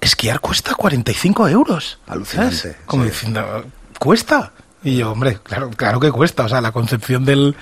[0.00, 1.98] esquiar cuesta 45 euros.
[2.06, 2.76] Alucinante, ¿sabes?
[2.86, 3.10] Como sí.
[3.10, 3.64] diciendo,
[3.98, 4.52] ¿cuesta?
[4.82, 6.44] Y yo, hombre, claro, claro que cuesta.
[6.44, 7.54] O sea, la concepción del,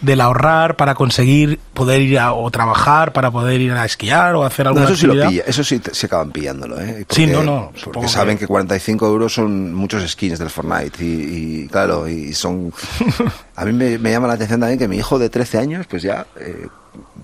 [0.00, 4.42] del ahorrar para conseguir poder ir a, o trabajar, para poder ir a esquiar o
[4.44, 7.06] hacer No, alguna eso sí lo pilla, eso sí se acaban pillándolo, ¿eh?
[7.08, 11.62] Sí, no, no, Porque que- saben que 45 euros son muchos skins del Fortnite y,
[11.64, 12.72] y, claro, y son...
[13.56, 16.02] A mí me, me llama la atención también que mi hijo de 13 años, pues
[16.02, 16.66] ya eh,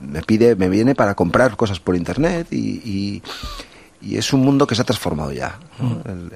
[0.01, 2.81] me pide, me viene para comprar cosas por internet y...
[2.85, 3.23] y-
[4.03, 5.59] y es un mundo que se ha transformado ya.
[5.79, 5.89] ¿no?
[5.91, 6.01] Mm.
[6.07, 6.33] El,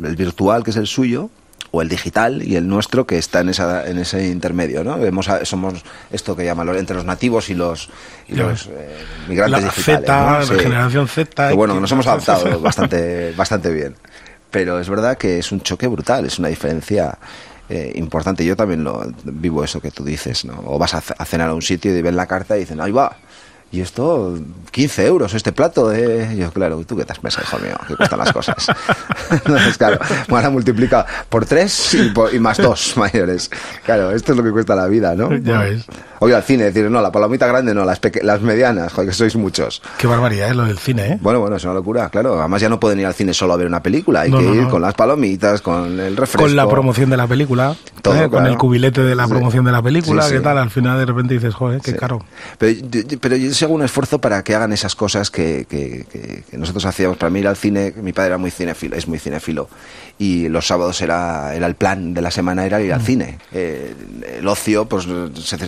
[0.00, 1.30] el- el virtual, que es el suyo,
[1.74, 4.84] o el digital, y el nuestro, que está en, esa, en ese intermedio.
[4.84, 4.98] ¿no?
[4.98, 5.82] Vemos a- somos
[6.12, 7.88] esto que llaman los- entre los nativos y los,
[8.28, 8.96] y los eh,
[9.28, 10.06] migrantes La digitales.
[10.06, 10.54] Z, ¿no?
[10.56, 13.96] la generación Z, Que bueno, nos hemos adaptado bastante, bastante bien.
[14.50, 17.18] Pero es verdad que es un choque brutal, es una diferencia
[17.68, 18.44] eh, importante.
[18.44, 20.62] Yo también lo vivo eso que tú dices, ¿no?
[20.66, 22.92] O vas a, a cenar a un sitio y ven la carta y dicen, ahí
[22.92, 23.16] va.
[23.74, 24.38] Y esto,
[24.70, 25.92] 15 euros este plato.
[25.92, 26.36] Eh.
[26.36, 27.76] Yo, claro, ¿tú qué te has pensado, hijo mío?
[27.88, 28.68] Que cuestan las cosas.
[29.32, 33.50] Entonces, claro, ahora multiplica por tres y, más dos mayores.
[33.84, 35.36] Claro, esto es lo que cuesta la vida, ¿no?
[35.38, 35.86] Ya ves.
[36.20, 39.34] Oye, al cine, decir, no, la palomita grande no, las, las medianas, joder, que sois
[39.36, 39.82] muchos.
[39.98, 41.18] Qué barbaridad es lo del cine, ¿eh?
[41.20, 42.38] Bueno, bueno, es una locura, claro.
[42.38, 44.68] Además ya no pueden ir al cine solo a ver una película, hay que ir
[44.68, 46.44] con las palomitas, con el refresco.
[46.44, 48.30] Con la promoción de la película, Todo, ¿eh?
[48.30, 50.58] con el cubilete de la promoción de la película, ¿qué tal?
[50.58, 52.24] Al final de repente dices, joder, qué caro.
[52.58, 52.80] Pero,
[53.20, 57.16] pero yo hago un esfuerzo para que hagan esas cosas que, que, que, nosotros hacíamos.
[57.16, 59.68] Para mí ir al cine, mi padre era muy cinéfilo, es muy cinéfilo,
[60.18, 63.04] y los sábados era, era el plan de la semana, era ir al mm.
[63.04, 63.38] cine.
[63.52, 63.94] Eh,
[64.38, 65.06] el ocio, pues
[65.42, 65.58] se,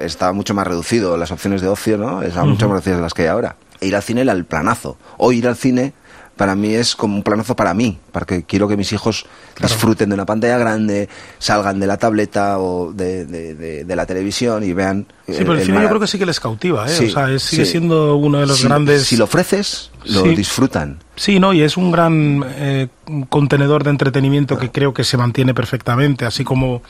[0.00, 2.22] estaba mucho más reducido, las opciones de ocio, ¿no?
[2.22, 3.56] Estaban mucho más reducidas de las que hay ahora.
[3.80, 4.96] E ir al cine era el planazo.
[5.18, 5.92] O ir al cine
[6.36, 9.26] para mí es como un planazo para mí, porque quiero que mis hijos
[9.60, 14.72] disfruten de una pantalla grande, salgan de la tableta o de, de, la televisión y
[14.72, 15.06] vean.
[15.26, 17.08] Sí, pero el, cine yo creo que sí que les cautiva, ¿eh?
[17.08, 19.02] o sea, sigue siendo uno de los grandes.
[19.02, 20.98] Si lo ofreces, lo disfrutan.
[21.16, 22.88] Sí, no, y es un gran eh,
[23.28, 26.82] contenedor de entretenimiento que creo que se mantiene perfectamente, así como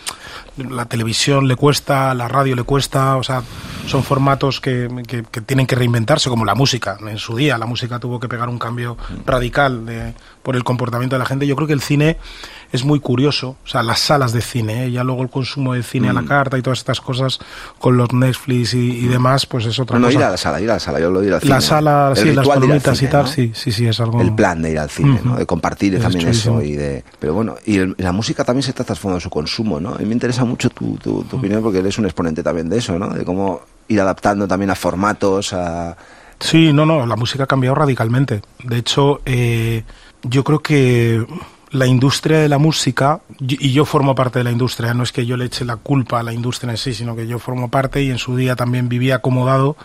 [0.59, 3.43] la televisión le cuesta, la radio le cuesta, o sea,
[3.87, 6.99] son formatos que, que, tienen que reinventarse, como la música.
[7.01, 11.17] En su día la música tuvo que pegar un cambio radical de, por el comportamiento
[11.17, 11.47] de la gente.
[11.47, 12.19] Yo creo que el cine
[12.77, 14.91] es muy curioso, o sea, las salas de cine, ¿eh?
[14.93, 16.27] ya luego el consumo de cine a la mm.
[16.27, 17.39] carta y todas estas cosas
[17.79, 20.15] con los Netflix y, demás, pues es otra no, cosa.
[20.15, 21.55] No, ir a la sala, ir a la sala, yo lo digo al cine.
[21.55, 24.21] La sala, sí, las palomitas y tal, sí, sí, sí, es algo...
[24.21, 25.37] El plan de ir al cine, ¿no?
[25.37, 27.05] De compartir también eso y de...
[27.19, 29.97] Pero bueno, y la música también se está transformando en su consumo, ¿no?
[29.99, 32.99] Y me interesa mucho tu, tu, tu opinión porque eres un exponente también de eso,
[32.99, 33.09] ¿no?
[33.09, 35.97] De cómo ir adaptando también a formatos, a...
[36.39, 38.43] Sí, no, no, la música ha cambiado radicalmente.
[38.63, 39.85] De hecho, eh,
[40.23, 41.25] yo creo que
[41.71, 45.27] la industria de la música, y yo formo parte de la industria, no es que
[45.27, 48.03] yo le eche la culpa a la industria en sí, sino que yo formo parte
[48.03, 49.77] y en su día también vivía acomodado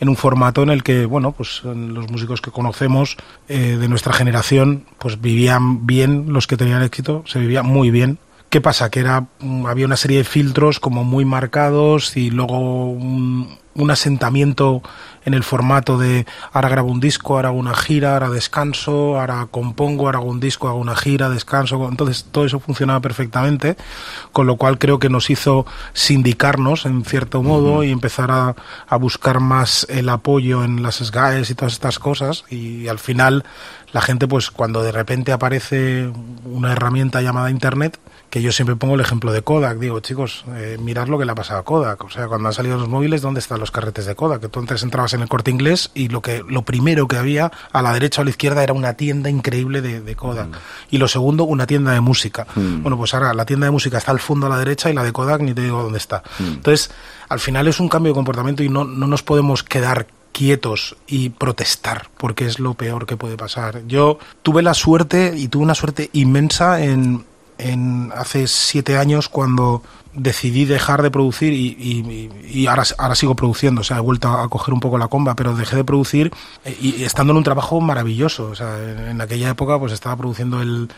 [0.00, 3.16] en un formato en el que, bueno, pues los músicos que conocemos
[3.48, 8.18] eh, de nuestra generación, pues vivían bien, los que tenían éxito, se vivía muy bien.
[8.50, 8.90] ¿Qué pasa?
[8.90, 13.90] Que era, mm, había una serie de filtros como muy marcados y luego un, un
[13.90, 14.82] asentamiento
[15.24, 19.46] en el formato de ahora grabo un disco, ahora hago una gira, ahora descanso, ahora
[19.50, 21.86] compongo, ahora hago un disco, hago una gira, descanso.
[21.88, 23.76] Entonces todo eso funcionaba perfectamente,
[24.32, 28.56] con lo cual creo que nos hizo sindicarnos en cierto modo y empezar a,
[28.88, 32.44] a, buscar más el apoyo en las SGAEs y todas estas cosas.
[32.48, 33.44] Y al final
[33.92, 36.10] la gente, pues cuando de repente aparece
[36.44, 37.98] una herramienta llamada Internet,
[38.30, 39.78] que yo siempre pongo el ejemplo de Kodak.
[39.78, 42.04] Digo, chicos, eh, mirad lo que le ha pasado a Kodak.
[42.04, 44.42] O sea, cuando han salido los móviles, ¿dónde están los carretes de Kodak?
[44.42, 47.50] Que tú antes entrabas en el corte inglés y lo que lo primero que había
[47.72, 50.48] a la derecha o a la izquierda era una tienda increíble de, Kodak.
[50.48, 50.54] Mm.
[50.90, 52.46] Y lo segundo, una tienda de música.
[52.54, 52.82] Mm.
[52.82, 55.04] Bueno, pues ahora la tienda de música está al fondo a la derecha y la
[55.04, 56.22] de Kodak ni te digo dónde está.
[56.38, 56.44] Mm.
[56.44, 56.90] Entonces,
[57.28, 61.30] al final es un cambio de comportamiento y no, no nos podemos quedar quietos y
[61.30, 63.82] protestar, porque es lo peor que puede pasar.
[63.86, 67.24] Yo tuve la suerte y tuve una suerte inmensa en,
[67.58, 69.82] en hace siete años cuando
[70.14, 74.48] decidí dejar de producir y, y, ahora, ahora sigo produciendo, o sea, he vuelto a
[74.48, 76.32] coger un poco la comba, pero dejé de producir
[76.64, 78.78] eh, y, estando en un trabajo maravilloso, o sea,
[79.10, 80.88] en aquella época pues estaba produciendo el,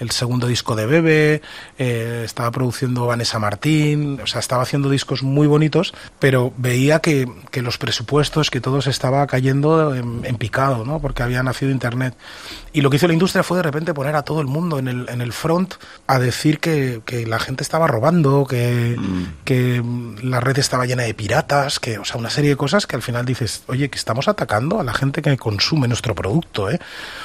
[0.00, 1.42] el segundo disco de Bebe,
[1.78, 7.30] eh, estaba produciendo Vanessa Martín, o sea, estaba haciendo discos muy bonitos, pero veía que,
[7.50, 11.00] que los presupuestos, que todo se estaba cayendo en, picado, ¿no?
[11.00, 12.14] Porque había nacido Internet.
[12.72, 14.88] Y lo que hizo la industria fue de repente poner a todo el mundo en
[14.88, 15.74] el, en el front
[16.06, 19.44] a decir que, que la gente estaba robando, que, mm.
[19.44, 19.82] que
[20.22, 23.02] la red estaba llena de piratas, que, o sea, una serie de cosas que al
[23.02, 26.78] final dices, oye, que estamos atacando a la gente que consume nuestro producto, ¿eh?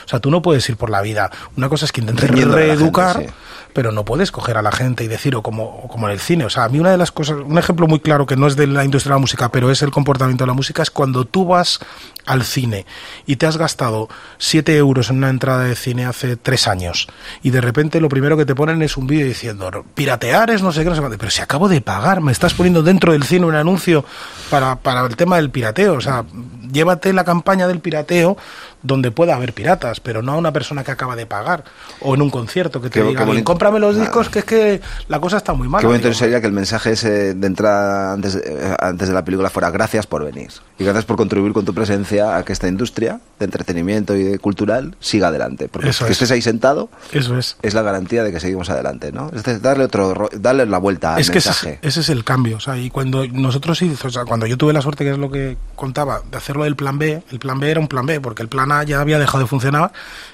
[0.05, 1.31] O sea, tú no puedes ir por la vida.
[1.55, 2.29] Una cosa es que intentes
[2.69, 3.33] educar,
[3.75, 6.45] pero no puedes coger a la gente y decir, o como, como en el cine.
[6.45, 8.55] O sea, a mí una de las cosas, un ejemplo muy claro que no es
[8.55, 11.25] de la industria de la música, pero es el comportamiento de la música, es cuando
[11.25, 11.79] tú vas
[12.25, 12.85] al cine
[13.25, 17.07] y te has gastado 7 euros en una entrada de cine hace 3 años
[17.43, 20.71] y de repente lo primero que te ponen es un vídeo diciendo, piratear es no
[20.71, 23.45] sé qué, no sé pero si acabo de pagar, me estás poniendo dentro del cine
[23.45, 24.05] un anuncio
[24.49, 25.95] para, para el tema del pirateo.
[25.95, 26.23] O sea,
[26.71, 28.37] llévate la campaña del pirateo
[28.85, 31.63] donde pueda haber piratas, pero no a una persona que acaba de pagar
[32.01, 35.37] o en un concierto que te diga, cómprame los discos, que es que la cosa
[35.37, 35.81] está muy mal.
[35.81, 39.49] Qué bonito sería que el mensaje ese de entrada antes, eh, antes de la película
[39.49, 43.19] fuera gracias por venir y gracias por contribuir con tu presencia a que esta industria
[43.39, 45.67] de entretenimiento y de cultural siga adelante.
[45.67, 47.57] Porque que estés ahí sentado Eso es.
[47.61, 49.31] es la garantía de que seguimos adelante, ¿no?
[49.33, 51.79] Es darle otro darle la vuelta al es mensaje.
[51.81, 54.73] Que ese, es el cambio, o sea, y cuando nosotros o sea, cuando yo tuve
[54.73, 57.71] la suerte que es lo que contaba de hacerlo del plan B, el plan B
[57.71, 59.91] era un plan B porque el plan A ya había dejado de funcionar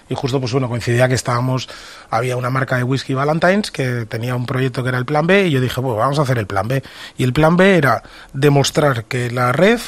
[0.10, 1.70] y justo pues bueno, coincidía que estábamos
[2.10, 5.48] había una marca de whisky Valentine's que tenía un proyecto que era el plan B
[5.48, 6.84] y yo dije, bueno, vamos a hacer el plan B.
[7.18, 9.80] Y el plan B era demostrar que la red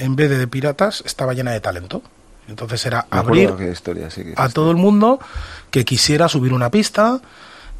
[0.00, 2.02] en vez de de piratas, estaba llena de talento.
[2.48, 5.20] Entonces era Me abrir historia, sí, a todo el mundo
[5.70, 7.20] que quisiera subir una pista,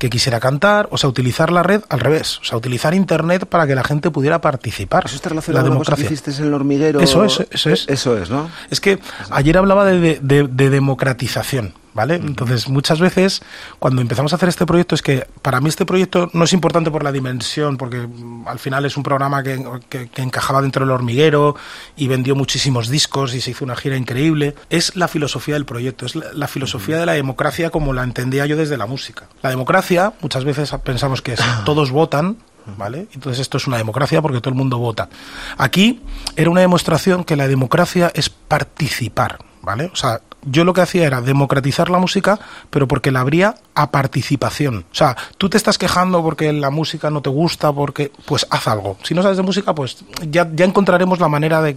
[0.01, 3.67] que quisiera cantar, o sea, utilizar la red al revés, o sea, utilizar Internet para
[3.67, 5.05] que la gente pudiera participar.
[5.05, 6.05] ¿Eso está la relacionado con que democracia.
[6.07, 7.01] hiciste en el hormiguero?
[7.01, 7.85] Eso es, eso es.
[7.87, 8.51] Eso es, ¿no?
[8.71, 8.99] Es que
[9.31, 12.15] ayer hablaba de- de democratización, ¿vale?
[12.17, 13.43] Entonces, muchas veces,
[13.79, 16.91] cuando empezamos a hacer este proyecto, es que para mí este proyecto no es importante
[16.91, 20.85] por la dimensión, porque mm, al final es un programa que, que- que encajaba dentro
[20.85, 21.57] del hormiguero
[21.97, 24.55] y vendió muchísimos discos y se hizo una gira increíble.
[24.71, 28.47] Es la filosofía del proyecto, es la, la filosofía de la democracia como la entendía
[28.47, 29.27] yo desde la música.
[29.43, 32.37] La democracia, muchas veces pensamos que es todos votan,
[32.77, 33.09] ¿Vale?
[33.15, 35.09] Entonces esto es una democracia porque todo el mundo vota.
[35.57, 36.03] Aquí
[36.37, 39.91] era una demostración que la democracia es participar, ¿vale?
[39.93, 42.39] O sea, yo lo que hacía era democratizar la música,
[42.71, 44.85] pero porque la abría a participación.
[44.91, 48.69] O sea, tú te estás quejando porque la música no te gusta, porque pues haz
[48.69, 48.97] algo.
[49.03, 51.75] Si no sabes de música, pues ya, ya encontraremos la manera de,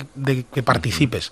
[0.51, 1.31] que participes.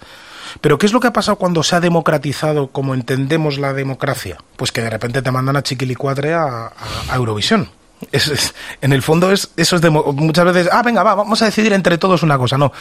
[0.60, 4.38] Pero ¿qué es lo que ha pasado cuando se ha democratizado como entendemos la democracia?
[4.58, 6.72] Pues que de repente te mandan a Chiquilicuatre a
[7.14, 7.70] Eurovisión.
[8.12, 11.72] Es- en el fondo es eso es muchas veces ah venga va vamos a decidir
[11.74, 12.72] entre todos una cosa no.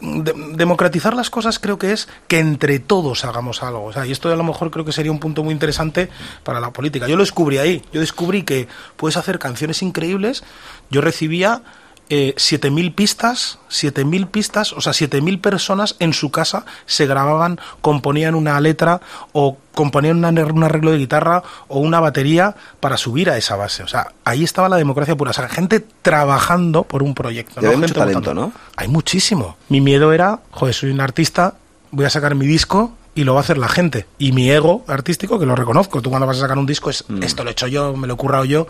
[0.00, 3.84] De- democratizar las cosas creo que es que entre todos hagamos algo.
[3.84, 6.08] O sea, y esto a lo mejor creo que sería un punto muy interesante
[6.42, 7.06] para la política.
[7.06, 7.82] Yo lo descubrí ahí.
[7.92, 10.42] Yo descubrí que puedes hacer canciones increíbles.
[10.90, 11.62] Yo recibía
[12.08, 18.34] eh, 7.000 pistas, 7.000 pistas, o sea, 7.000 personas en su casa se grababan, componían
[18.34, 19.00] una letra
[19.32, 23.82] o componían una- un arreglo de guitarra o una batería para subir a esa base.
[23.82, 25.32] O sea, ahí estaba la democracia pura.
[25.32, 27.54] O sea, gente trabajando por un proyecto.
[27.56, 28.34] Y había Gente mucho talento.
[28.34, 28.52] ¿no?
[28.76, 29.56] Hay muchísimo.
[29.68, 31.54] Mi miedo era, joder, soy un artista,
[31.90, 34.06] voy a sacar mi disco y lo va a hacer la gente.
[34.18, 37.04] Y mi ego artístico, que lo reconozco, tú cuando vas a sacar un disco es,
[37.08, 37.22] Mm.
[37.22, 38.66] esto lo he hecho yo, me lo he currado yo.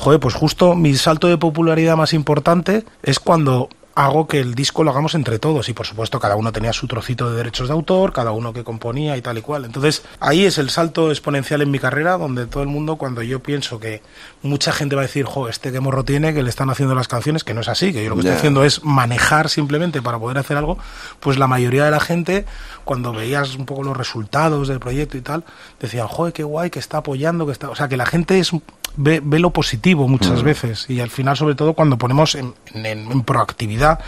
[0.00, 4.82] Joder, pues justo mi salto de popularidad más importante es cuando hago que el disco
[4.82, 7.74] lo hagamos entre todos y por supuesto cada uno tenía su trocito de derechos de
[7.74, 9.66] autor, cada uno que componía y tal y cual.
[9.66, 13.40] Entonces ahí es el salto exponencial en mi carrera donde todo el mundo cuando yo
[13.42, 14.00] pienso que
[14.42, 17.08] mucha gente va a decir, jo, este que morro tiene, que le están haciendo las
[17.08, 18.30] canciones, que no es así, que yo lo que Ya.
[18.30, 20.78] estoy haciendo es manejar simplemente para poder hacer algo,
[21.18, 22.46] pues la mayoría de la gente
[22.86, 25.44] cuando veías un poco los resultados del proyecto y tal,
[25.78, 27.68] decían, joder, qué guay, que está apoyando, que está...
[27.68, 28.52] O sea, que la gente es
[28.96, 33.10] ve, ve lo positivo muchas veces y al final, sobre todo, cuando ponemos en, en-
[33.10, 34.00] en proactividad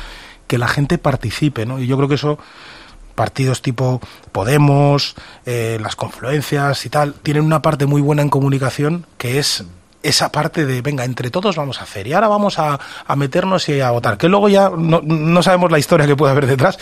[0.47, 1.79] que la gente participe, ¿no?
[1.79, 2.39] Y yo creo que eso
[3.15, 4.01] partidos tipo
[4.33, 5.15] Podemos,
[5.45, 9.65] eh, las confluencias y tal, tienen una parte muy buena en comunicación que es
[10.03, 13.69] esa parte de, venga, entre todos vamos a hacer y ahora vamos a, a meternos
[13.69, 16.79] y a votar, que luego ya no, no sabemos la historia que puede haber detrás,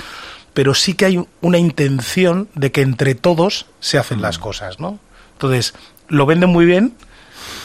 [0.54, 4.98] pero sí que hay una intención de que entre todos se hacen las cosas, ¿no?
[5.32, 5.74] Entonces,
[6.08, 6.94] lo venden muy bien,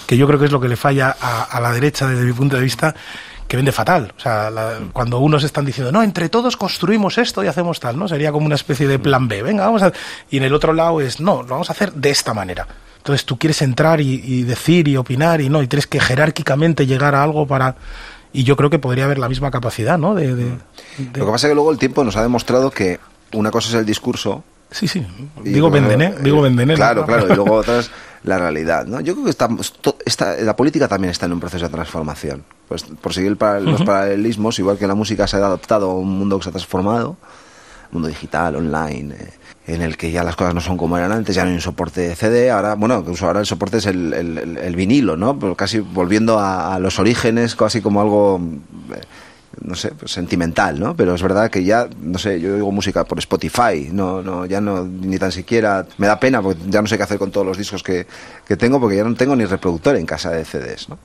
[0.07, 2.33] que yo creo que es lo que le falla a, a la derecha desde mi
[2.33, 2.93] punto de vista,
[3.47, 4.13] que vende fatal.
[4.17, 7.97] O sea, la- cuando unos están diciendo, no, entre todos construimos esto y hacemos tal,
[7.97, 8.07] ¿no?
[8.07, 9.43] Sería como una especie de plan B.
[9.43, 9.91] Venga, vamos a...
[10.31, 12.67] Y en el otro lado es, no, lo vamos a hacer de esta manera.
[12.97, 16.87] Entonces tú quieres entrar y, y decir y opinar y no, y tienes que jerárquicamente
[16.87, 17.75] llegar a algo para...
[18.33, 20.15] Y yo creo que podría haber la misma capacidad, ¿no?
[20.15, 20.45] De, de-
[20.97, 22.99] de- Lo que pasa es que luego el tiempo nos ha demostrado que
[23.33, 24.43] una cosa es el discurso.
[24.71, 25.05] Sí, sí.
[25.43, 26.15] Digo luego, venden, ¿eh?
[26.21, 26.73] Digo eh, venden, ¿eh?
[26.73, 27.27] Claro, claro.
[27.31, 27.91] Y luego otra es
[28.27, 28.85] la realidad.
[28.85, 28.99] ¿no?
[29.01, 32.43] Yo creo que estamos, to- esta- la política también está en un proceso de transformación.
[32.67, 35.95] Pues por seguir el para- los paralelismos, igual que la música se ha adaptado a
[35.95, 37.17] un mundo que se ha transformado,
[37.91, 39.33] mundo digital, online, eh,
[39.67, 41.61] en el que ya las cosas no son como eran antes, ya no hay un
[41.61, 45.15] soporte de CD, ahora, bueno, incluso ahora el soporte es el, el- el- el vinilo,
[45.17, 45.39] ¿no?
[45.39, 48.39] Pero casi volviendo a, a los orígenes, casi como algo,
[48.93, 49.01] eh,
[49.61, 50.95] no sé, pues sentimental, ¿no?
[50.95, 54.61] Pero es verdad que ya, no sé, yo oigo música por Spotify, no, no, ya
[54.61, 57.45] no, ni tan siquiera, me da pena porque ya no sé qué hacer con todos
[57.45, 58.07] los discos que,
[58.47, 60.97] que tengo porque ya no tengo ni reproductor en casa de CDs, ¿no?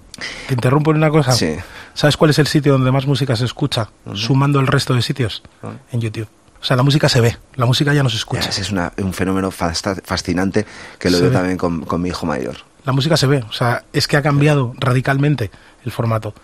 [0.49, 1.33] Te interrumpo en una cosa.
[1.33, 1.55] Sí.
[1.95, 3.91] ¿Sabes cuál es el sitio donde más música se escucha?
[4.15, 5.43] Sumando el resto de sitios.
[5.63, 5.73] Ah.
[5.93, 6.29] En YouTube.
[6.61, 8.51] O sea, la música se ve, la música ya no se escucha.
[8.51, 10.67] Ese es una- un fenómeno fascinante
[10.99, 11.37] que lo Se veo ve.
[11.37, 12.57] también con, con mi hijo mayor.
[12.85, 15.51] La música se ve, o sea, es que ha cambiado radicalmente
[15.85, 16.35] el formato.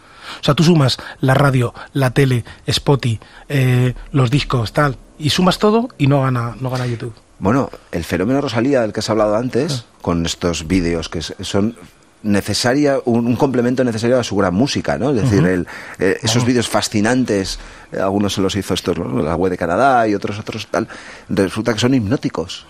[0.41, 5.59] O sea, tú sumas la radio, la tele, Spotify, eh, los discos, tal, y sumas
[5.59, 7.15] todo y no gana, no gana YouTube.
[7.39, 11.77] Bueno, el fenómeno Rosalía del que has hablado antes, con estos vídeos que son
[12.23, 15.11] necesaria un, un complemento necesario a su gran música, ¿no?
[15.11, 15.67] Es decir, el,
[15.99, 17.59] eh, esos vídeos fascinantes,
[17.93, 19.23] eh, algunos se los hizo estos, ¿no?
[19.23, 20.89] la web de Canadá y otros otros tal,
[21.29, 22.67] resulta que son hipnóticos.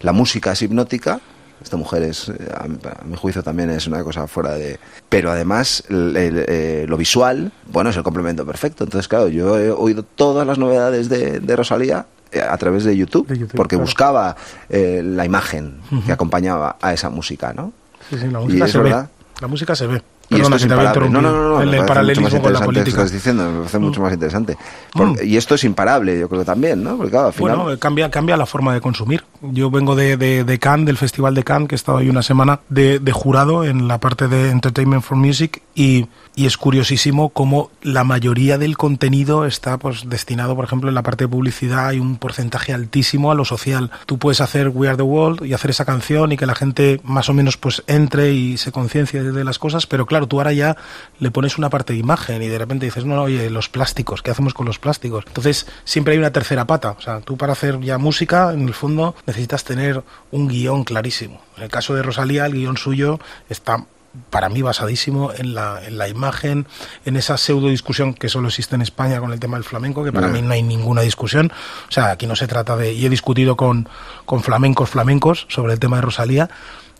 [0.00, 1.20] La música es hipnótica.
[1.62, 4.78] Esta mujer es, eh, a, mi- a mi juicio también es una cosa fuera de...
[5.08, 8.84] Pero además el- el, eh, lo visual, bueno, es el complemento perfecto.
[8.84, 12.96] Entonces, claro, yo he oído todas las novedades de, de Rosalía eh, a través de
[12.96, 13.84] YouTube, De YouTube, porque claro.
[13.86, 14.36] buscaba
[14.68, 17.72] eh, la imagen que acompañaba a esa música, ¿no?
[18.10, 19.02] Sí, sí, la Y música es se verdad.
[19.04, 19.24] ve.
[19.40, 20.02] La música se ve.
[20.30, 21.10] Y Perdona, esto es que te había imparable.
[21.10, 21.62] No, no, no, interrumpido.
[21.72, 22.90] El- el paralelismo con la política.
[22.90, 24.56] estás diciendo, me parece mucho más interesante.
[24.92, 25.16] Por- Mm.
[25.24, 26.96] Y esto es imparable, yo creo también, ¿no?
[26.96, 27.56] Porque claro, al final...
[27.56, 29.24] Bueno, eh, cambia, cambia la forma de consumir.
[29.40, 32.22] Yo vengo de, de, de Cannes, del Festival de Cannes, que he estado ahí una
[32.22, 36.06] semana de, de jurado en la parte de Entertainment for Music y,
[36.38, 41.02] y es curiosísimo cómo la mayoría del contenido está pues destinado, por ejemplo, en la
[41.02, 43.90] parte de publicidad hay un porcentaje altísimo a lo social.
[44.06, 47.00] Tú puedes hacer We Are the World y hacer esa canción y que la gente
[47.02, 50.52] más o menos pues entre y se conciencie de las cosas, pero claro, tú ahora
[50.52, 50.76] ya
[51.18, 54.22] le pones una parte de imagen y de repente dices, no, no, oye, los plásticos,
[54.22, 55.24] ¿qué hacemos con los plásticos?
[55.26, 56.92] Entonces, siempre hay una tercera pata.
[56.92, 61.42] O sea, tú para hacer ya música, en el fondo, necesitas tener un guion clarísimo.
[61.56, 63.18] En el caso de Rosalía, el guion suyo
[63.48, 63.86] está
[64.30, 66.66] para mí basadísimo en la, en la imagen,
[67.04, 70.12] en esa pseudo discusión que solo existe en España con el tema del flamenco, que
[70.12, 71.52] para mí no hay ninguna discusión.
[71.88, 72.92] O sea, aquí no se trata de...
[72.92, 73.88] Y he discutido con,
[74.24, 76.50] con flamencos flamencos sobre el tema de Rosalía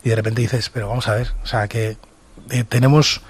[0.03, 1.97] y de repente dices, pero vamos a ver, o sea, que
[2.51, 3.21] eh, tenemos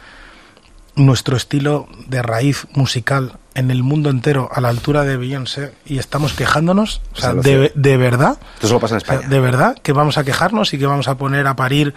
[0.95, 5.97] nuestro estilo de raíz musical en el mundo entero a la altura de Beyoncé y
[5.97, 9.30] estamos quejándonos, o sea, de, de verdad, Esto solo pasa en o sea, España.
[9.30, 11.93] de verdad que vamos a quejarnos y que vamos a poner a parir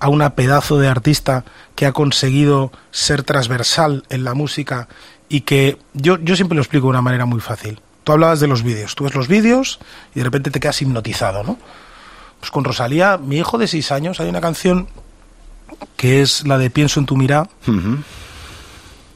[0.00, 1.44] a una pedazo de artista
[1.74, 4.88] que ha conseguido ser transversal en la música
[5.28, 7.80] y que yo, yo siempre lo explico de una manera muy fácil.
[8.04, 9.78] Tú hablabas de los vídeos, tú ves los vídeos
[10.14, 11.58] y de repente te quedas hipnotizado, ¿no?
[12.40, 14.88] Pues con Rosalía, mi hijo de seis años, hay una canción
[15.96, 17.48] que es la de Pienso en tu mirada,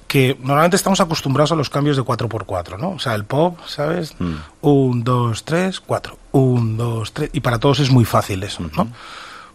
[0.09, 2.91] que normalmente estamos acostumbrados a los cambios de 4x4, ¿no?
[2.91, 4.14] O sea, el pop, ¿sabes?
[4.61, 6.18] Un, dos, tres, cuatro.
[6.33, 7.30] Un, dos, tres.
[7.33, 8.89] Y para todos es muy fácil eso, ¿no?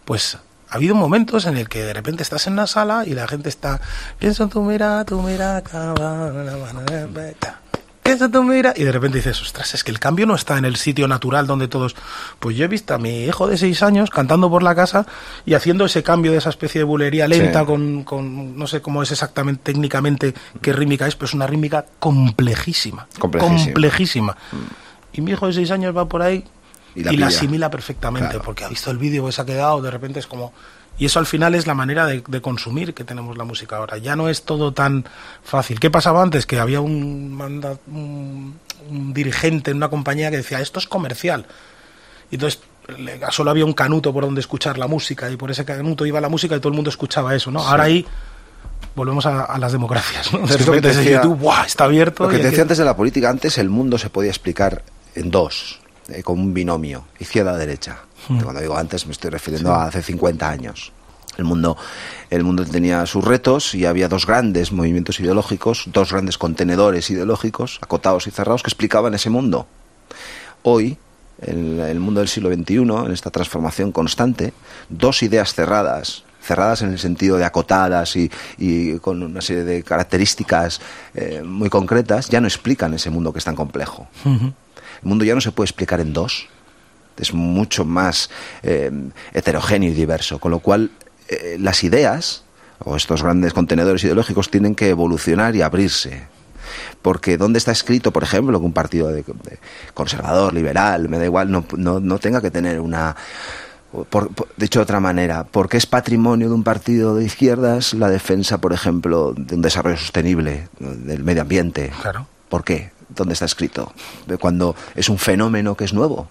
[0.04, 0.38] Pues
[0.70, 3.48] ha habido momentos en el que de repente estás en una sala y la gente
[3.48, 3.80] está.
[4.18, 5.62] Pienso en tu mira, tu mira.
[8.02, 8.72] Pienso en tu mira.
[8.76, 11.46] Y de repente dices, ostras, es que el cambio no está en el sitio natural
[11.46, 11.94] donde todos.
[12.40, 15.06] Pues yo he visto a mi hijo de seis años cantando por la casa
[15.44, 17.66] y haciendo ese cambio de esa especie de bulería lenta Sí.
[17.66, 21.84] con, con- no sé cómo es exactamente técnicamente qué rítmica es, pero es una rítmica
[21.98, 23.06] complejísima.
[23.18, 23.64] Complejísima.
[23.64, 24.36] complejísima.
[25.12, 26.44] Y mi hijo de seis años va por ahí
[26.98, 28.44] Y y la asimila perfectamente, Claro.
[28.44, 30.52] porque ha visto el vídeo se ha quedado, de repente es como...
[31.00, 33.98] Y eso al final es la manera de, de consumir que tenemos la música ahora.
[33.98, 35.04] Ya no es todo tan
[35.44, 35.78] fácil.
[35.78, 36.44] ¿Qué pasaba antes?
[36.44, 38.58] Que había un, manda- un,
[38.90, 41.46] un dirigente en una compañía que decía, esto es comercial.
[42.32, 42.58] Y entonces
[43.30, 46.28] solo había un canuto por donde escuchar la música y por ese canuto iba la
[46.28, 47.60] música y todo el mundo escuchaba eso, ¿no?
[47.60, 48.04] Ahora ahí
[48.96, 50.44] volvemos a, a las democracias, ¿no?
[50.46, 51.64] Es que es lo que repente te ese decía- YouTube, ¡buah!
[51.64, 52.24] Está abierto.
[52.24, 54.82] Lo que te decía antes de la política, antes el mundo se podía explicar
[55.14, 55.78] en dos,
[56.08, 57.98] eh, como un binomio, izquierda-derecha.
[58.28, 58.40] Hmm.
[58.40, 60.92] Cuando digo antes me estoy refiriendo a hace 50 años.
[61.36, 61.76] El mundo,
[62.30, 67.78] el mundo tenía sus retos y había dos grandes movimientos ideológicos, dos grandes contenedores ideológicos,
[67.80, 69.68] acotados y cerrados, que explicaban ese mundo.
[70.64, 70.98] Hoy,
[71.40, 74.52] en el mundo del siglo XXI, en esta transformación constante,
[74.88, 79.84] dos ideas cerradas, cerradas en el sentido de acotadas y, y con una serie de
[79.84, 80.80] características
[81.14, 84.08] eh, muy concretas, ya no explican ese mundo que es tan complejo.
[85.02, 86.46] El mundo ya no se puede explicar en dos,
[87.18, 88.30] es mucho más
[88.62, 88.90] eh,
[89.32, 90.90] heterogéneo y diverso, con lo cual
[91.28, 92.44] eh, las ideas
[92.84, 96.22] o estos grandes contenedores ideológicos tienen que evolucionar y abrirse.
[97.02, 99.58] Porque ¿dónde está escrito, por ejemplo, que un partido de- de
[99.94, 103.16] conservador, liberal, me da igual, no, no, no tenga que tener una...
[104.10, 108.08] por- por- dicho de otra manera, porque es patrimonio de un partido de izquierdas la
[108.10, 111.90] defensa, por ejemplo, de un desarrollo sostenible del medio ambiente?
[112.02, 112.26] Claro.
[112.48, 112.90] ¿Por qué?
[113.18, 113.92] ¿Dónde está escrito?
[114.40, 116.28] Cuando es un fenómeno que es nuevo.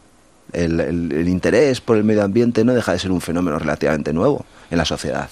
[0.54, 4.14] El, el- el interés por el medio ambiente no deja de ser un fenómeno relativamente
[4.14, 5.30] nuevo en la sociedad.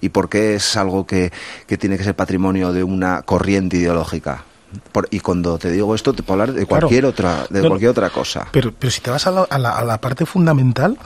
[0.00, 1.32] ¿Y por qué es algo que,
[1.66, 4.44] que tiene que ser patrimonio de una corriente ideológica?
[4.92, 6.86] Por- y cuando te digo esto, te puedo hablar de Claro.
[6.86, 8.46] cualquier otra, de No, cualquier otra cosa.
[8.52, 10.96] Pero, pero si te vas a la, a la- a la parte fundamental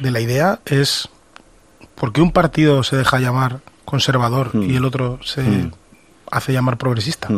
[0.00, 1.08] de la idea es
[1.96, 4.62] por qué un partido se deja llamar conservador Mm.
[4.70, 5.72] y el otro se Mm.
[6.30, 7.26] hace llamar progresista.
[7.28, 7.34] Es,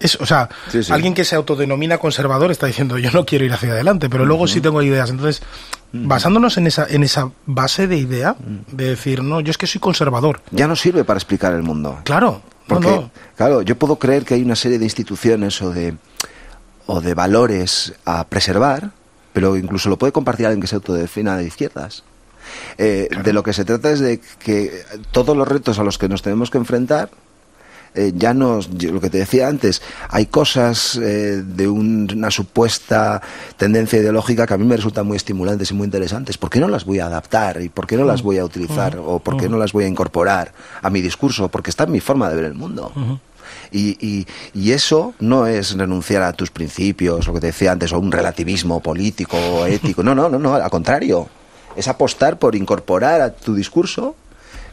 [0.00, 0.92] es- o sea, Sí, sí.
[0.92, 4.46] alguien que se autodenomina conservador está diciendo yo no quiero ir hacia adelante, pero luego
[4.46, 5.10] sí tengo ideas.
[5.10, 5.42] Entonces,
[5.92, 8.36] basándonos en esa, en esa base de idea,
[8.72, 10.40] de decir, no, yo es que soy conservador.
[10.50, 11.98] Ya no sirve para explicar el mundo.
[12.04, 13.10] Claro, no, Porque, no.
[13.36, 15.94] claro, yo puedo creer que hay una serie de instituciones o de,
[16.86, 18.90] o de valores a preservar,
[19.32, 22.02] pero incluso lo puede compartir alguien que se autodefina de izquierdas.
[22.78, 24.82] Eh, De lo que se trata es de que
[25.12, 27.10] todos los retos a los que nos tenemos que enfrentar,
[27.98, 28.32] eh, ya
[28.70, 33.20] yo- lo que te decía antes, hay cosas eh, de un- una supuesta
[33.56, 36.38] tendencia ideológica que a mí me resultan muy estimulantes y muy interesantes.
[36.38, 38.96] ¿Por qué no las voy a adaptar y por qué no las voy a utilizar
[38.98, 41.48] o por qué no las voy a incorporar a mi discurso?
[41.48, 42.92] Porque está en mi forma de ver el mundo.
[43.72, 47.92] Y, y- y eso no es renunciar a tus principios, lo que te decía antes,
[47.92, 50.02] o un relativismo político o ético.
[50.02, 51.28] No, no, no, no, al contrario.
[51.76, 54.16] Es apostar por incorporar a tu discurso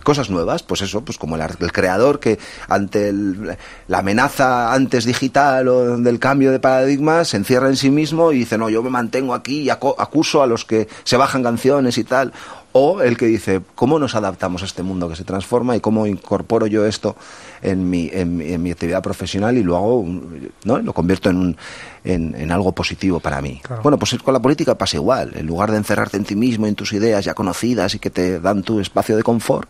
[0.06, 2.40] cosas nuevas, pues eso, pues como el, el creador que
[2.70, 3.58] ante el-
[3.90, 8.40] la amenaza antes digital o del cambio de paradigma se encierra en sí mismo y
[8.40, 12.06] dice, no, yo me mantengo aquí y acuso a los que se bajan canciones y
[12.06, 12.32] tal.
[12.78, 16.06] O el que dice, ¿cómo nos adaptamos a este mundo que se transforma y cómo
[16.08, 17.16] incorporo yo esto
[17.62, 20.80] en mi, en, mi- en mi actividad profesional y lo hago, un- ¿no?
[20.80, 21.58] Lo convierto en, un,
[22.04, 23.62] en, en algo positivo para mí.
[23.64, 23.82] Claro.
[23.82, 25.32] Bueno, pues con la política pasa igual.
[25.36, 28.42] En lugar de encerrarte en ti mismo, en tus ideas ya conocidas y que te
[28.42, 29.70] dan tu espacio de confort,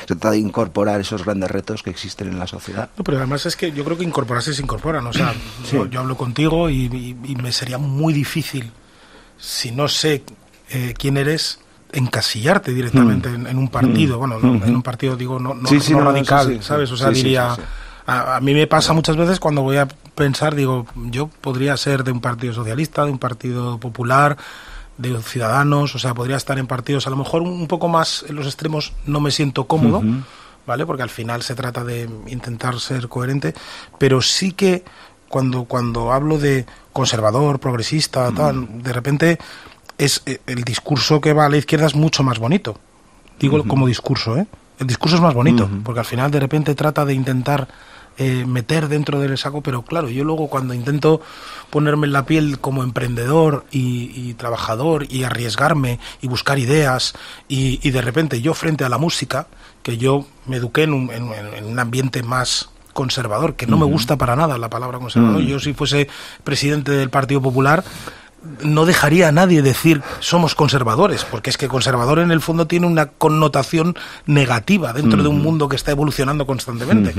[0.00, 2.90] se trata de incorporar esos grandes retos que existen en la sociedad.
[2.96, 5.06] No, pero además es que yo creo que incorporarse se incorporan.
[5.06, 5.34] O sea,
[5.70, 8.70] yo, yo hablo contigo y, y- y me sería muy difícil,
[9.38, 10.22] si no sé
[10.70, 11.60] eh, quién eres,
[11.92, 14.18] encasillarte directamente en, en un partido.
[14.18, 15.66] Bueno, no, en un partido digo no, no, Mm.
[15.66, 16.88] Sí, sí, no radical, sí, sí, ¿sabes?
[16.88, 16.94] sí.
[16.94, 17.54] O sea, Sí, sí, diría...
[17.54, 17.68] sí, sí.
[18.10, 22.04] A, a mí me pasa muchas veces cuando voy a pensar, digo, yo podría ser
[22.04, 24.36] de un partido socialista, de un partido popular,
[24.98, 28.24] de ciudadanos, o sea, podría estar en partidos a lo mejor un, un poco más
[28.28, 30.02] en los extremos, no me siento cómodo,
[30.66, 30.84] ¿vale?
[30.84, 33.54] Porque al final se trata de intentar ser coherente,
[33.98, 34.84] pero sí que
[35.28, 39.38] cuando, cuando hablo de conservador, progresista, tal, de repente
[39.96, 42.78] es eh, el discurso que va a la izquierda es mucho más bonito.
[43.38, 44.46] Digo como discurso, ¿eh?
[44.80, 47.68] El discurso es más bonito, porque al final de repente trata de intentar
[48.18, 51.20] eh, meter dentro del saco, pero claro, yo luego cuando intento
[51.70, 57.14] ponerme en la piel como emprendedor y, y trabajador y arriesgarme y buscar ideas
[57.48, 59.46] y, y de repente yo frente a la música,
[59.82, 63.84] que yo me eduqué en un, en- en un ambiente más conservador, que no me
[63.86, 66.08] gusta para nada la palabra conservador, yo si fuese
[66.42, 67.84] presidente del Partido Popular
[68.62, 72.86] no dejaría a nadie decir somos conservadores, porque es que conservador en el fondo tiene
[72.86, 73.96] una connotación
[74.26, 77.12] negativa dentro de un mundo que está evolucionando constantemente.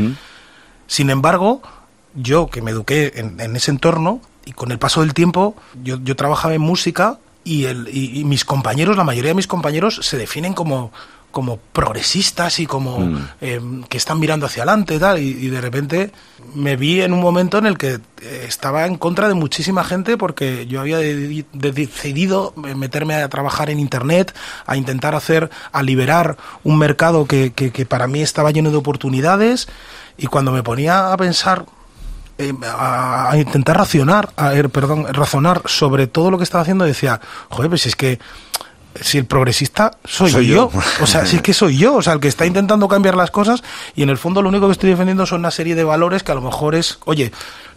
[0.90, 1.62] Sin embargo,
[2.16, 6.00] yo que me eduqué en, en ese entorno y con el paso del tiempo, yo,
[6.04, 10.00] yo trabajaba en música y, el, y, y mis compañeros, la mayoría de mis compañeros
[10.02, 10.92] se definen como
[11.32, 15.62] como progresistas y como eh, que están mirando hacia adelante y tal y, y de
[15.62, 16.12] repente
[16.56, 20.18] me vi en un momento en el que eh, estaba en contra de muchísima gente
[20.18, 24.34] porque yo había de- de- decidido meterme a trabajar en internet
[24.66, 28.78] a intentar hacer a liberar un mercado que, que- que para mí estaba lleno de
[28.78, 29.68] oportunidades
[30.18, 31.66] y cuando me ponía a pensar
[32.40, 37.20] eh, a, intentar racionar, a, er, perdón, razonar sobre todo lo que estaba haciendo, decía,
[37.50, 38.18] joder, pues es que
[39.02, 40.72] si el progresista soy, Soy yo.
[40.72, 40.82] yo.
[41.02, 43.32] o sea, si es que soy yo, o sea, el que está intentando cambiar las
[43.32, 43.64] cosas
[43.96, 46.32] y en el fondo lo único que estoy defendiendo son una serie de valores que
[46.32, 47.32] a lo mejor es, oye,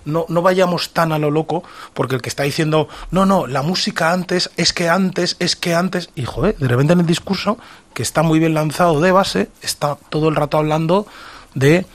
[0.05, 1.63] no, no vayamos tan a lo loco,
[1.95, 5.75] porque el que está diciendo, no, no, la música antes, es que antes, es que
[5.75, 7.59] antes, y joder, de repente en el discurso,
[7.95, 11.07] que está muy bien lanzado de base, está todo el rato hablando
[11.55, 11.87] de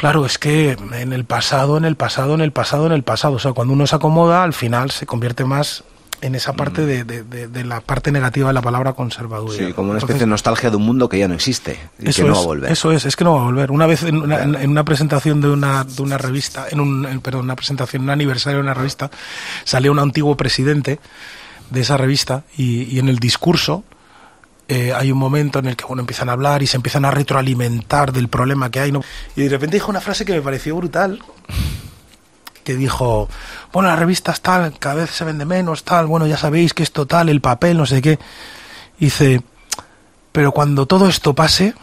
[0.00, 3.34] Claro, es que en el pasado, en el pasado, en el pasado, en el pasado.
[3.34, 5.84] O sea, cuando uno se acomoda, al final se convierte más
[6.22, 9.68] en esa parte de, de- de- de la parte negativa de la palabra conservaduría.
[9.68, 12.08] Sí, como una Entonces, especie de nostalgia de un mundo que ya no existe y
[12.10, 12.72] eso que no es, va a volver.
[12.72, 13.70] Eso es, es que no va a volver.
[13.70, 17.20] Una vez en una, en una presentación de una, de una revista, en un, en-
[17.20, 19.10] perdón, una presentación, un aniversario de una revista,
[19.64, 21.00] salió un antiguo presidente
[21.70, 23.84] de esa revista y, y en el discurso
[24.68, 27.10] eh, hay un momento en el que bueno, empiezan a hablar y se empiezan a
[27.10, 28.92] retroalimentar del problema que hay.
[28.92, 29.02] ¿no?
[29.36, 31.20] Y de repente dijo una frase que me pareció brutal,
[32.70, 33.28] que dijo,
[33.72, 37.04] bueno, las revistas tal, cada vez se vende menos, tal, bueno, ya sabéis que esto
[37.06, 38.18] tal, el papel, no sé qué.
[38.98, 39.42] Dice,
[40.30, 41.74] pero cuando todo esto pase,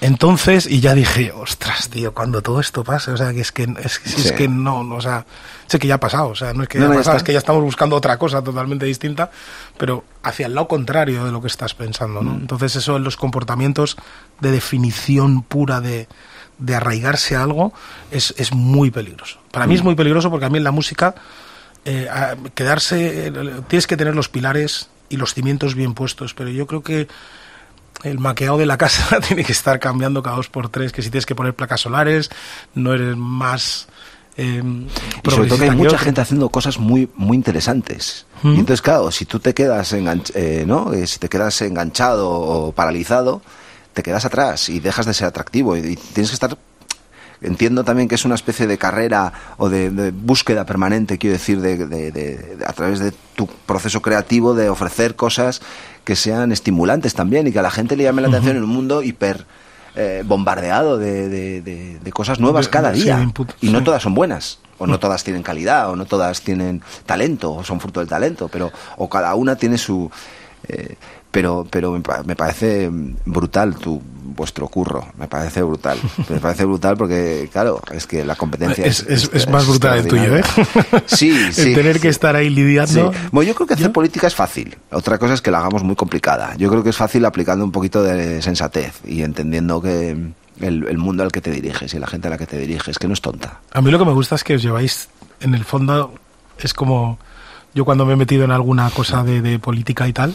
[0.00, 3.62] entonces, y ya dije, ostras, tío, cuando todo esto pase, o sea, que es que,
[3.82, 5.24] es, que- es no, no, o sea,
[5.66, 7.22] sé que ya ha pasado, o sea, no es que No, ya ha pasado, es
[7.22, 9.30] que ya estamos buscando otra cosa totalmente distinta,
[9.78, 12.32] pero hacia el lado contrario de lo que estás pensando, ¿no?
[12.32, 13.96] Entonces, eso en los comportamientos
[14.40, 16.08] de definición pura de,
[16.58, 17.72] de arraigarse a algo
[18.10, 19.38] es, es muy peligroso.
[19.50, 21.14] Para mí es muy peligroso porque a mí en la música
[21.84, 22.08] eh,
[22.54, 23.32] quedarse,
[23.68, 27.08] tienes que tener los pilares y los cimientos bien puestos, pero yo creo que
[28.02, 31.10] el maqueado de la casa tiene que estar cambiando cada dos por tres, que si
[31.10, 32.30] tienes que poner placas solares,
[32.74, 33.86] no eres más...
[34.38, 34.62] Eh,
[35.24, 35.98] Y sobre todo que hay mucha otro.
[36.04, 38.26] gente haciendo cosas muy muy interesantes.
[38.44, 40.92] Y entonces, claro, si tú te quedas enganch- eh, ¿no?
[40.92, 43.40] Eh, si te quedas enganchado o paralizado,
[43.96, 45.74] te quedas atrás y dejas de ser atractivo.
[45.74, 46.58] Y, y tienes que estar.
[47.40, 51.60] Entiendo también que es una especie de carrera o de, de búsqueda permanente, quiero decir,
[51.60, 55.60] de, a través de tu proceso creativo de ofrecer cosas
[56.04, 58.70] que sean estimulantes también y que a la gente le llame la atención en un
[58.70, 59.46] mundo hiper
[59.96, 63.20] eh, bombardeado de, cosas nuevas cada día.
[63.22, 63.84] input, y no sí.
[63.84, 67.80] todas son buenas, o no todas tienen calidad, o no todas tienen talento, o son
[67.80, 70.10] fruto del talento, pero o cada una tiene su...
[70.68, 70.96] eh,
[71.36, 72.88] pero, pero me, pa- me parece
[73.26, 75.98] brutal tu vuestro curro, me parece brutal.
[76.30, 80.06] Me parece brutal porque, claro, es que la competencia Es, es- es más brutal el
[80.08, 80.42] tuyo, ¿eh?
[81.04, 81.74] Sí, El sí.
[81.74, 83.12] tener que estar ahí lidiando.
[83.12, 83.18] Sí.
[83.32, 84.76] Bueno, yo creo que hacer política es fácil.
[84.90, 86.54] Otra cosa es que la hagamos muy complicada.
[86.56, 90.10] Yo creo que es fácil aplicando un poquito de sensatez y entendiendo que
[90.60, 92.98] el, el mundo al que te diriges y la gente a la que te diriges,
[92.98, 93.60] que no es tonta.
[93.72, 95.10] A mí lo que me gusta es que os lleváis,
[95.40, 96.14] en el fondo,
[96.58, 97.18] es como
[97.74, 100.34] yo cuando me he metido en alguna cosa de, de política y tal,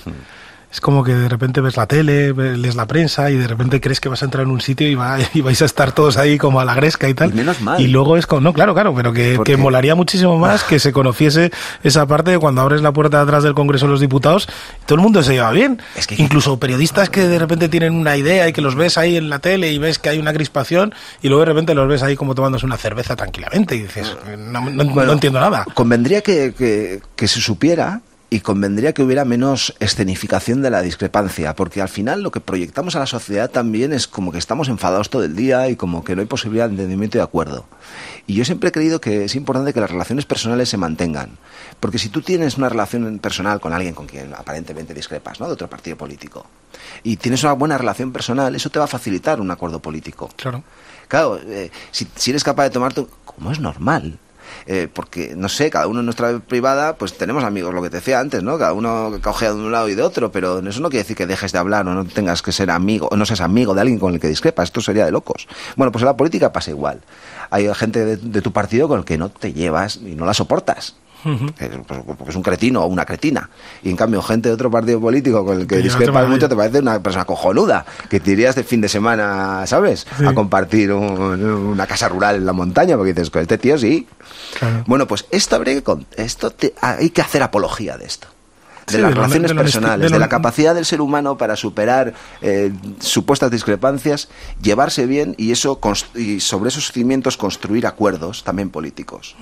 [0.71, 3.81] es como que de repente ves la tele, ves- lees la prensa y de repente
[3.81, 6.17] crees que vas a entrar en un sitio y, va- y vais a estar todos
[6.17, 7.31] ahí como a la gresca y tal.
[7.31, 7.81] Y menos mal.
[7.81, 10.91] Y luego es como, no, claro, claro, pero que, que molaría muchísimo más que se
[10.93, 11.51] conociese
[11.83, 14.47] esa parte de cuando abres la puerta de atrás del Congreso de los Diputados,
[14.85, 15.81] todo el mundo se lleva bien.
[15.95, 19.17] Es que- Incluso periodistas que de repente tienen una idea y que los ves ahí
[19.17, 22.01] en la tele y ves que hay una crispación y luego de repente los ves
[22.03, 25.65] ahí como tomándose una cerveza tranquilamente y dices, no, no- no Bueno, entiendo nada.
[25.73, 28.01] Convendría que, que- que se supiera
[28.33, 32.95] y convendría que hubiera menos escenificación de la discrepancia, porque al final lo que proyectamos
[32.95, 36.15] a la sociedad también es como que estamos enfadados todo el día y como que
[36.15, 37.65] no hay posibilidad de entendimiento y de acuerdo.
[38.27, 41.31] Y yo siempre he creído que es importante que las relaciones personales se mantengan,
[41.81, 45.47] porque si tú tienes una relación personal con alguien con quien aparentemente discrepas, ¿no?
[45.47, 46.45] de otro partido político,
[47.03, 50.29] y tienes una buena relación personal, eso te va a facilitar un acuerdo político.
[50.37, 50.63] Claro.
[51.09, 54.17] Claro, eh, si, si eres capaz de tomarte, como es normal,
[54.65, 57.97] eh, porque, no sé, cada uno en nuestra privada, pues tenemos amigos, lo que te
[57.97, 58.57] decía antes, ¿no?
[58.57, 61.27] Cada uno cogea de un lado y de otro, pero eso no quiere decir que
[61.27, 63.99] dejes de hablar o no tengas que ser amigo, o no seas amigo de alguien
[63.99, 65.47] con el que discrepas, esto sería de locos.
[65.75, 67.01] Bueno, pues en la política pasa igual.
[67.49, 70.33] Hay gente de, de tu partido con el que no te llevas y no la
[70.33, 70.95] soportas.
[71.25, 73.49] Eh, pues, Porque es un cretino o una cretina.
[73.83, 76.35] Y en cambio, gente de otro partido político con el que discrepas maravilla.
[76.35, 80.05] mucho te parece una persona cojonuda, que te irías de fin de semana, ¿sabes?
[80.17, 80.25] Sí.
[80.25, 84.07] A compartir un- una casa rural en la montaña, porque dices, con este tío sí.
[84.59, 84.83] Claro.
[84.87, 88.27] Bueno, pues esto habría que esto te- hay que hacer apología de esto.
[88.87, 92.13] De Sí, las de relaciones de personales, de la capacidad del ser humano para superar
[92.41, 94.27] eh, supuestas discrepancias,
[94.61, 95.79] llevarse bien y eso
[96.15, 99.35] y sobre esos cimientos construir acuerdos también políticos.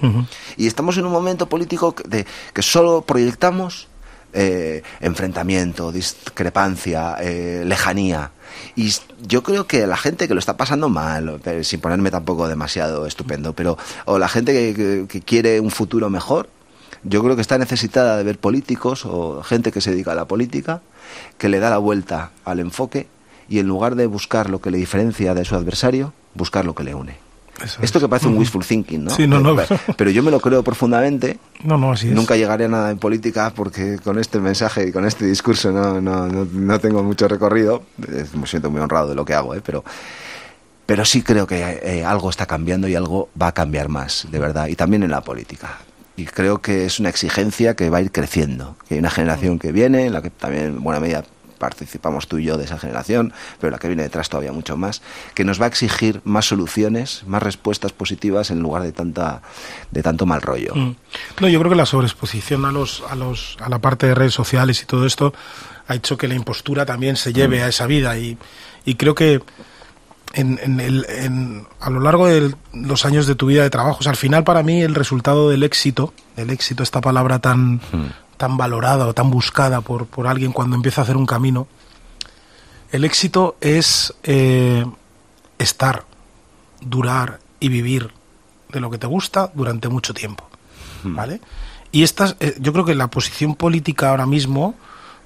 [0.57, 3.87] Y estamos en un momento político que- de, que solo proyectamos
[4.33, 8.31] eh, enfrentamiento, discrepancia, eh, lejanía.
[8.75, 8.93] Y
[9.27, 13.05] yo creo que la gente que lo está pasando mal, pero sin ponerme tampoco demasiado
[13.07, 16.49] estupendo, pero o la gente que, que- que quiere un futuro mejor,
[17.03, 20.25] yo creo que está necesitada de ver políticos o gente que se dedica a la
[20.25, 20.81] política,
[21.37, 23.07] que le da la vuelta al enfoque
[23.47, 26.83] y en lugar de buscar lo que le diferencia de su adversario, buscar lo que
[26.83, 27.29] le une.
[27.63, 28.03] Eso Esto es.
[28.03, 29.11] que parece un wishful thinking, ¿no?
[29.11, 29.55] Sí, no, no.
[29.97, 31.39] Pero, yo me lo creo profundamente.
[31.63, 32.15] No, no, así es.
[32.15, 35.99] Nunca llegaré a nada en política porque con este mensaje y con este discurso no,
[35.99, 37.83] no, no, no tengo mucho recorrido.
[38.33, 39.61] Me siento muy honrado de lo que hago, ¿eh?
[39.65, 39.83] pero,
[40.85, 44.39] pero sí creo que eh, algo está cambiando y algo va a cambiar más, de
[44.39, 45.79] verdad, y también en la política.
[46.19, 48.75] Y creo que es una exigencia que va a ir creciendo.
[48.87, 51.23] Que hay una generación que viene, en la que también en buena medida
[51.57, 55.01] participamos tú y yo de esa generación, pero la que viene detrás todavía mucho más,
[55.33, 59.41] que nos va a exigir más soluciones, más respuestas positivas en lugar de tanta
[59.91, 60.73] de tanto mal rollo.
[60.75, 60.95] Mm.
[61.39, 64.33] No, yo creo que la sobreexposición a los, a los, a la parte de redes
[64.33, 65.33] sociales y todo esto
[65.87, 68.37] ha hecho que la impostura también se lleve a esa vida y,
[68.85, 69.41] y creo que
[70.33, 73.97] en, en el, en- a lo largo de los años de tu vida de trabajo,
[73.99, 77.81] o sea, al final para mí el resultado del éxito, el éxito, esta palabra tan,
[78.37, 81.67] tan valorada o tan buscada por, por alguien cuando empieza a hacer un camino,
[82.91, 84.85] el éxito es eh,
[85.57, 86.05] estar,
[86.81, 88.11] durar y vivir
[88.71, 90.47] de lo que te gusta durante mucho tiempo.
[91.03, 91.39] ¿Vale?
[91.91, 94.75] Y estas, eh, yo creo que la posición política ahora mismo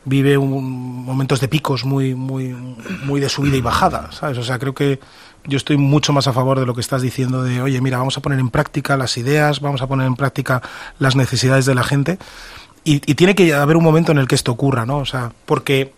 [0.05, 2.55] vive un- momentos de picos muy, muy,
[3.05, 4.37] muy de subida y bajada, ¿sabes?
[4.37, 4.99] O sea, creo que
[5.45, 8.17] yo estoy mucho más a favor de lo que estás diciendo de, oye, mira, vamos
[8.17, 10.61] a poner en práctica las ideas, vamos a poner en práctica
[10.99, 12.17] las necesidades de la gente.
[12.85, 14.97] Y, tiene que haber un momento en el que esto ocurra, ¿no?
[14.97, 15.93] O sea, porque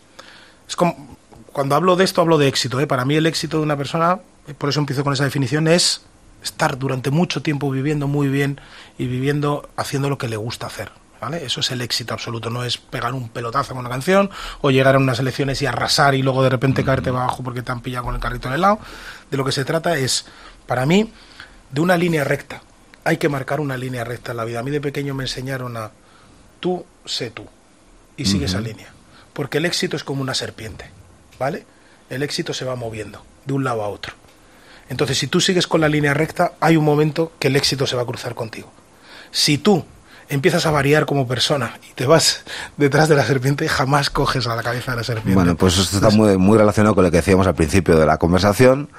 [0.68, 1.18] es como,
[1.52, 2.86] cuando hablo de esto hablo de éxito, ¿eh?
[2.88, 6.02] Para mí el éxito de una persona, eh, por eso empiezo con esa definición, es
[6.44, 8.62] estar durante mucho tiempo viviendo muy bien
[9.00, 10.92] y viviendo haciendo lo que le gusta hacer.
[11.22, 11.46] ¿Vale?
[11.46, 14.30] Eso es el éxito absoluto, no es pegar un pelotazo con una canción
[14.62, 17.72] o llegar a unas elecciones y arrasar y luego de repente caerte abajo porque te
[17.72, 18.80] han pillado con el carrito en el lado.
[19.32, 20.26] De lo que se trata es,
[20.68, 21.12] para mí,
[21.72, 22.62] de una línea recta.
[23.04, 24.60] Hay que marcar una línea recta en la vida.
[24.60, 25.92] A mí de pequeño me enseñaron a
[26.60, 27.48] tú sé tú
[28.18, 28.92] y sigue esa línea.
[29.34, 30.90] Porque el éxito es como una serpiente,
[31.40, 31.66] ¿vale?
[32.10, 34.14] El éxito se va moviendo de un lado a otro.
[34.90, 37.96] Entonces, si tú sigues con la línea recta, hay un momento que el éxito se
[37.96, 38.72] va a cruzar contigo.
[39.32, 39.86] Si tú
[40.30, 42.44] empiezas a variar como persona y te vas
[42.78, 45.34] detrás de la serpiente, jamás coges a la cabeza de la serpiente.
[45.36, 48.18] Bueno, pues esto está muy, muy relacionado con lo que decíamos al principio de la
[48.18, 48.90] conversación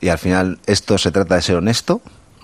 [0.00, 2.00] y al final esto se trata de ser honesto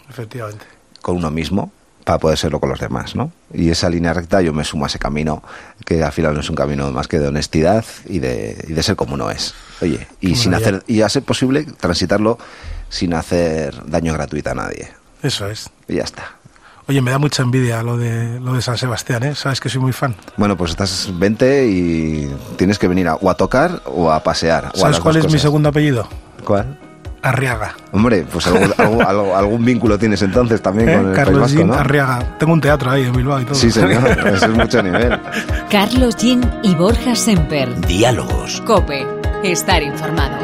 [0.09, 0.65] Efectivamente.
[1.03, 1.73] con uno mismo
[2.05, 3.31] para poder serlo con los demás, ¿no?
[3.53, 5.43] Y esa línea recta yo me sumo a ese camino,
[5.85, 8.83] que al final no es un camino más que de honestidad y de, y de
[8.83, 9.55] ser como uno es.
[9.83, 12.39] Oye, y sin hacer, y a ser posible transitarlo
[12.89, 14.89] sin hacer daño gratuito a nadie.
[15.23, 15.69] Eso es.
[15.89, 16.40] Y ya está.
[16.91, 19.37] Oye, me da mucha envidia lo de lo de San Sebastián, ¿eh?
[19.37, 20.17] Sabes que soy muy fan.
[20.37, 24.73] Bueno, pues estás 20 y tienes que venir a, o a tocar o a pasear.
[24.75, 26.09] ¿Sabes cuál es mi segundo apellido?
[26.45, 26.77] ¿Cuál?
[27.23, 27.77] Arriaga.
[27.93, 28.75] Hombre, pues algún,
[29.05, 30.97] algún, algún, vínculo tienes entonces también ¿Eh?
[30.97, 31.75] con el Carlos País Vasco, Jean ¿no?
[31.75, 32.39] Arriaga.
[32.39, 33.55] Tengo un teatro ahí en Bilbao y todo.
[33.55, 35.17] Sí, señor, eso es mucho nivel.
[35.71, 37.87] Carlos Jean y Borja Semper.
[37.87, 38.61] Diálogos.
[38.63, 39.07] Cope.
[39.45, 40.39] Estar informado.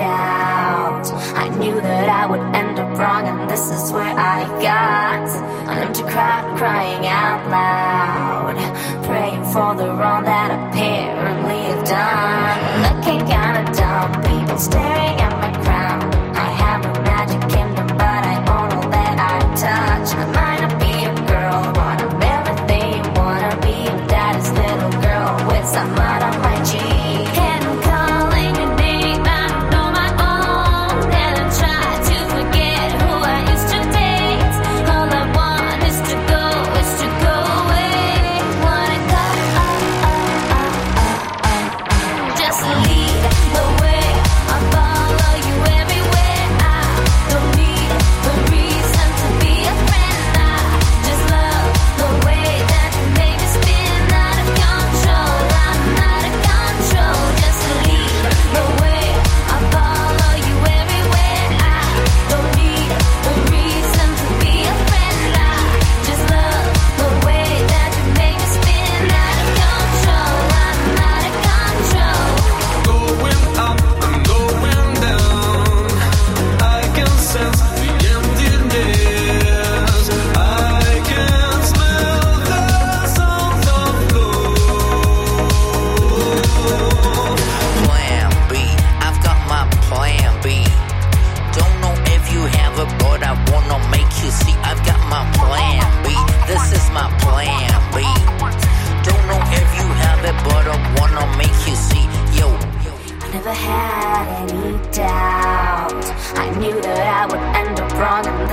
[0.00, 1.06] Doubt.
[1.44, 4.38] I knew that I would end up wrong, and this is where I
[4.70, 5.28] got
[5.70, 8.56] an empty crowd crying out loud,
[9.04, 10.24] praying for the wrong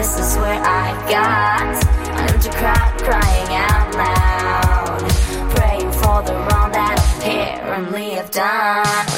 [0.08, 5.10] this is where I got an empty crowd crying out loud,
[5.56, 9.17] praying for the wrong that apparently I've done.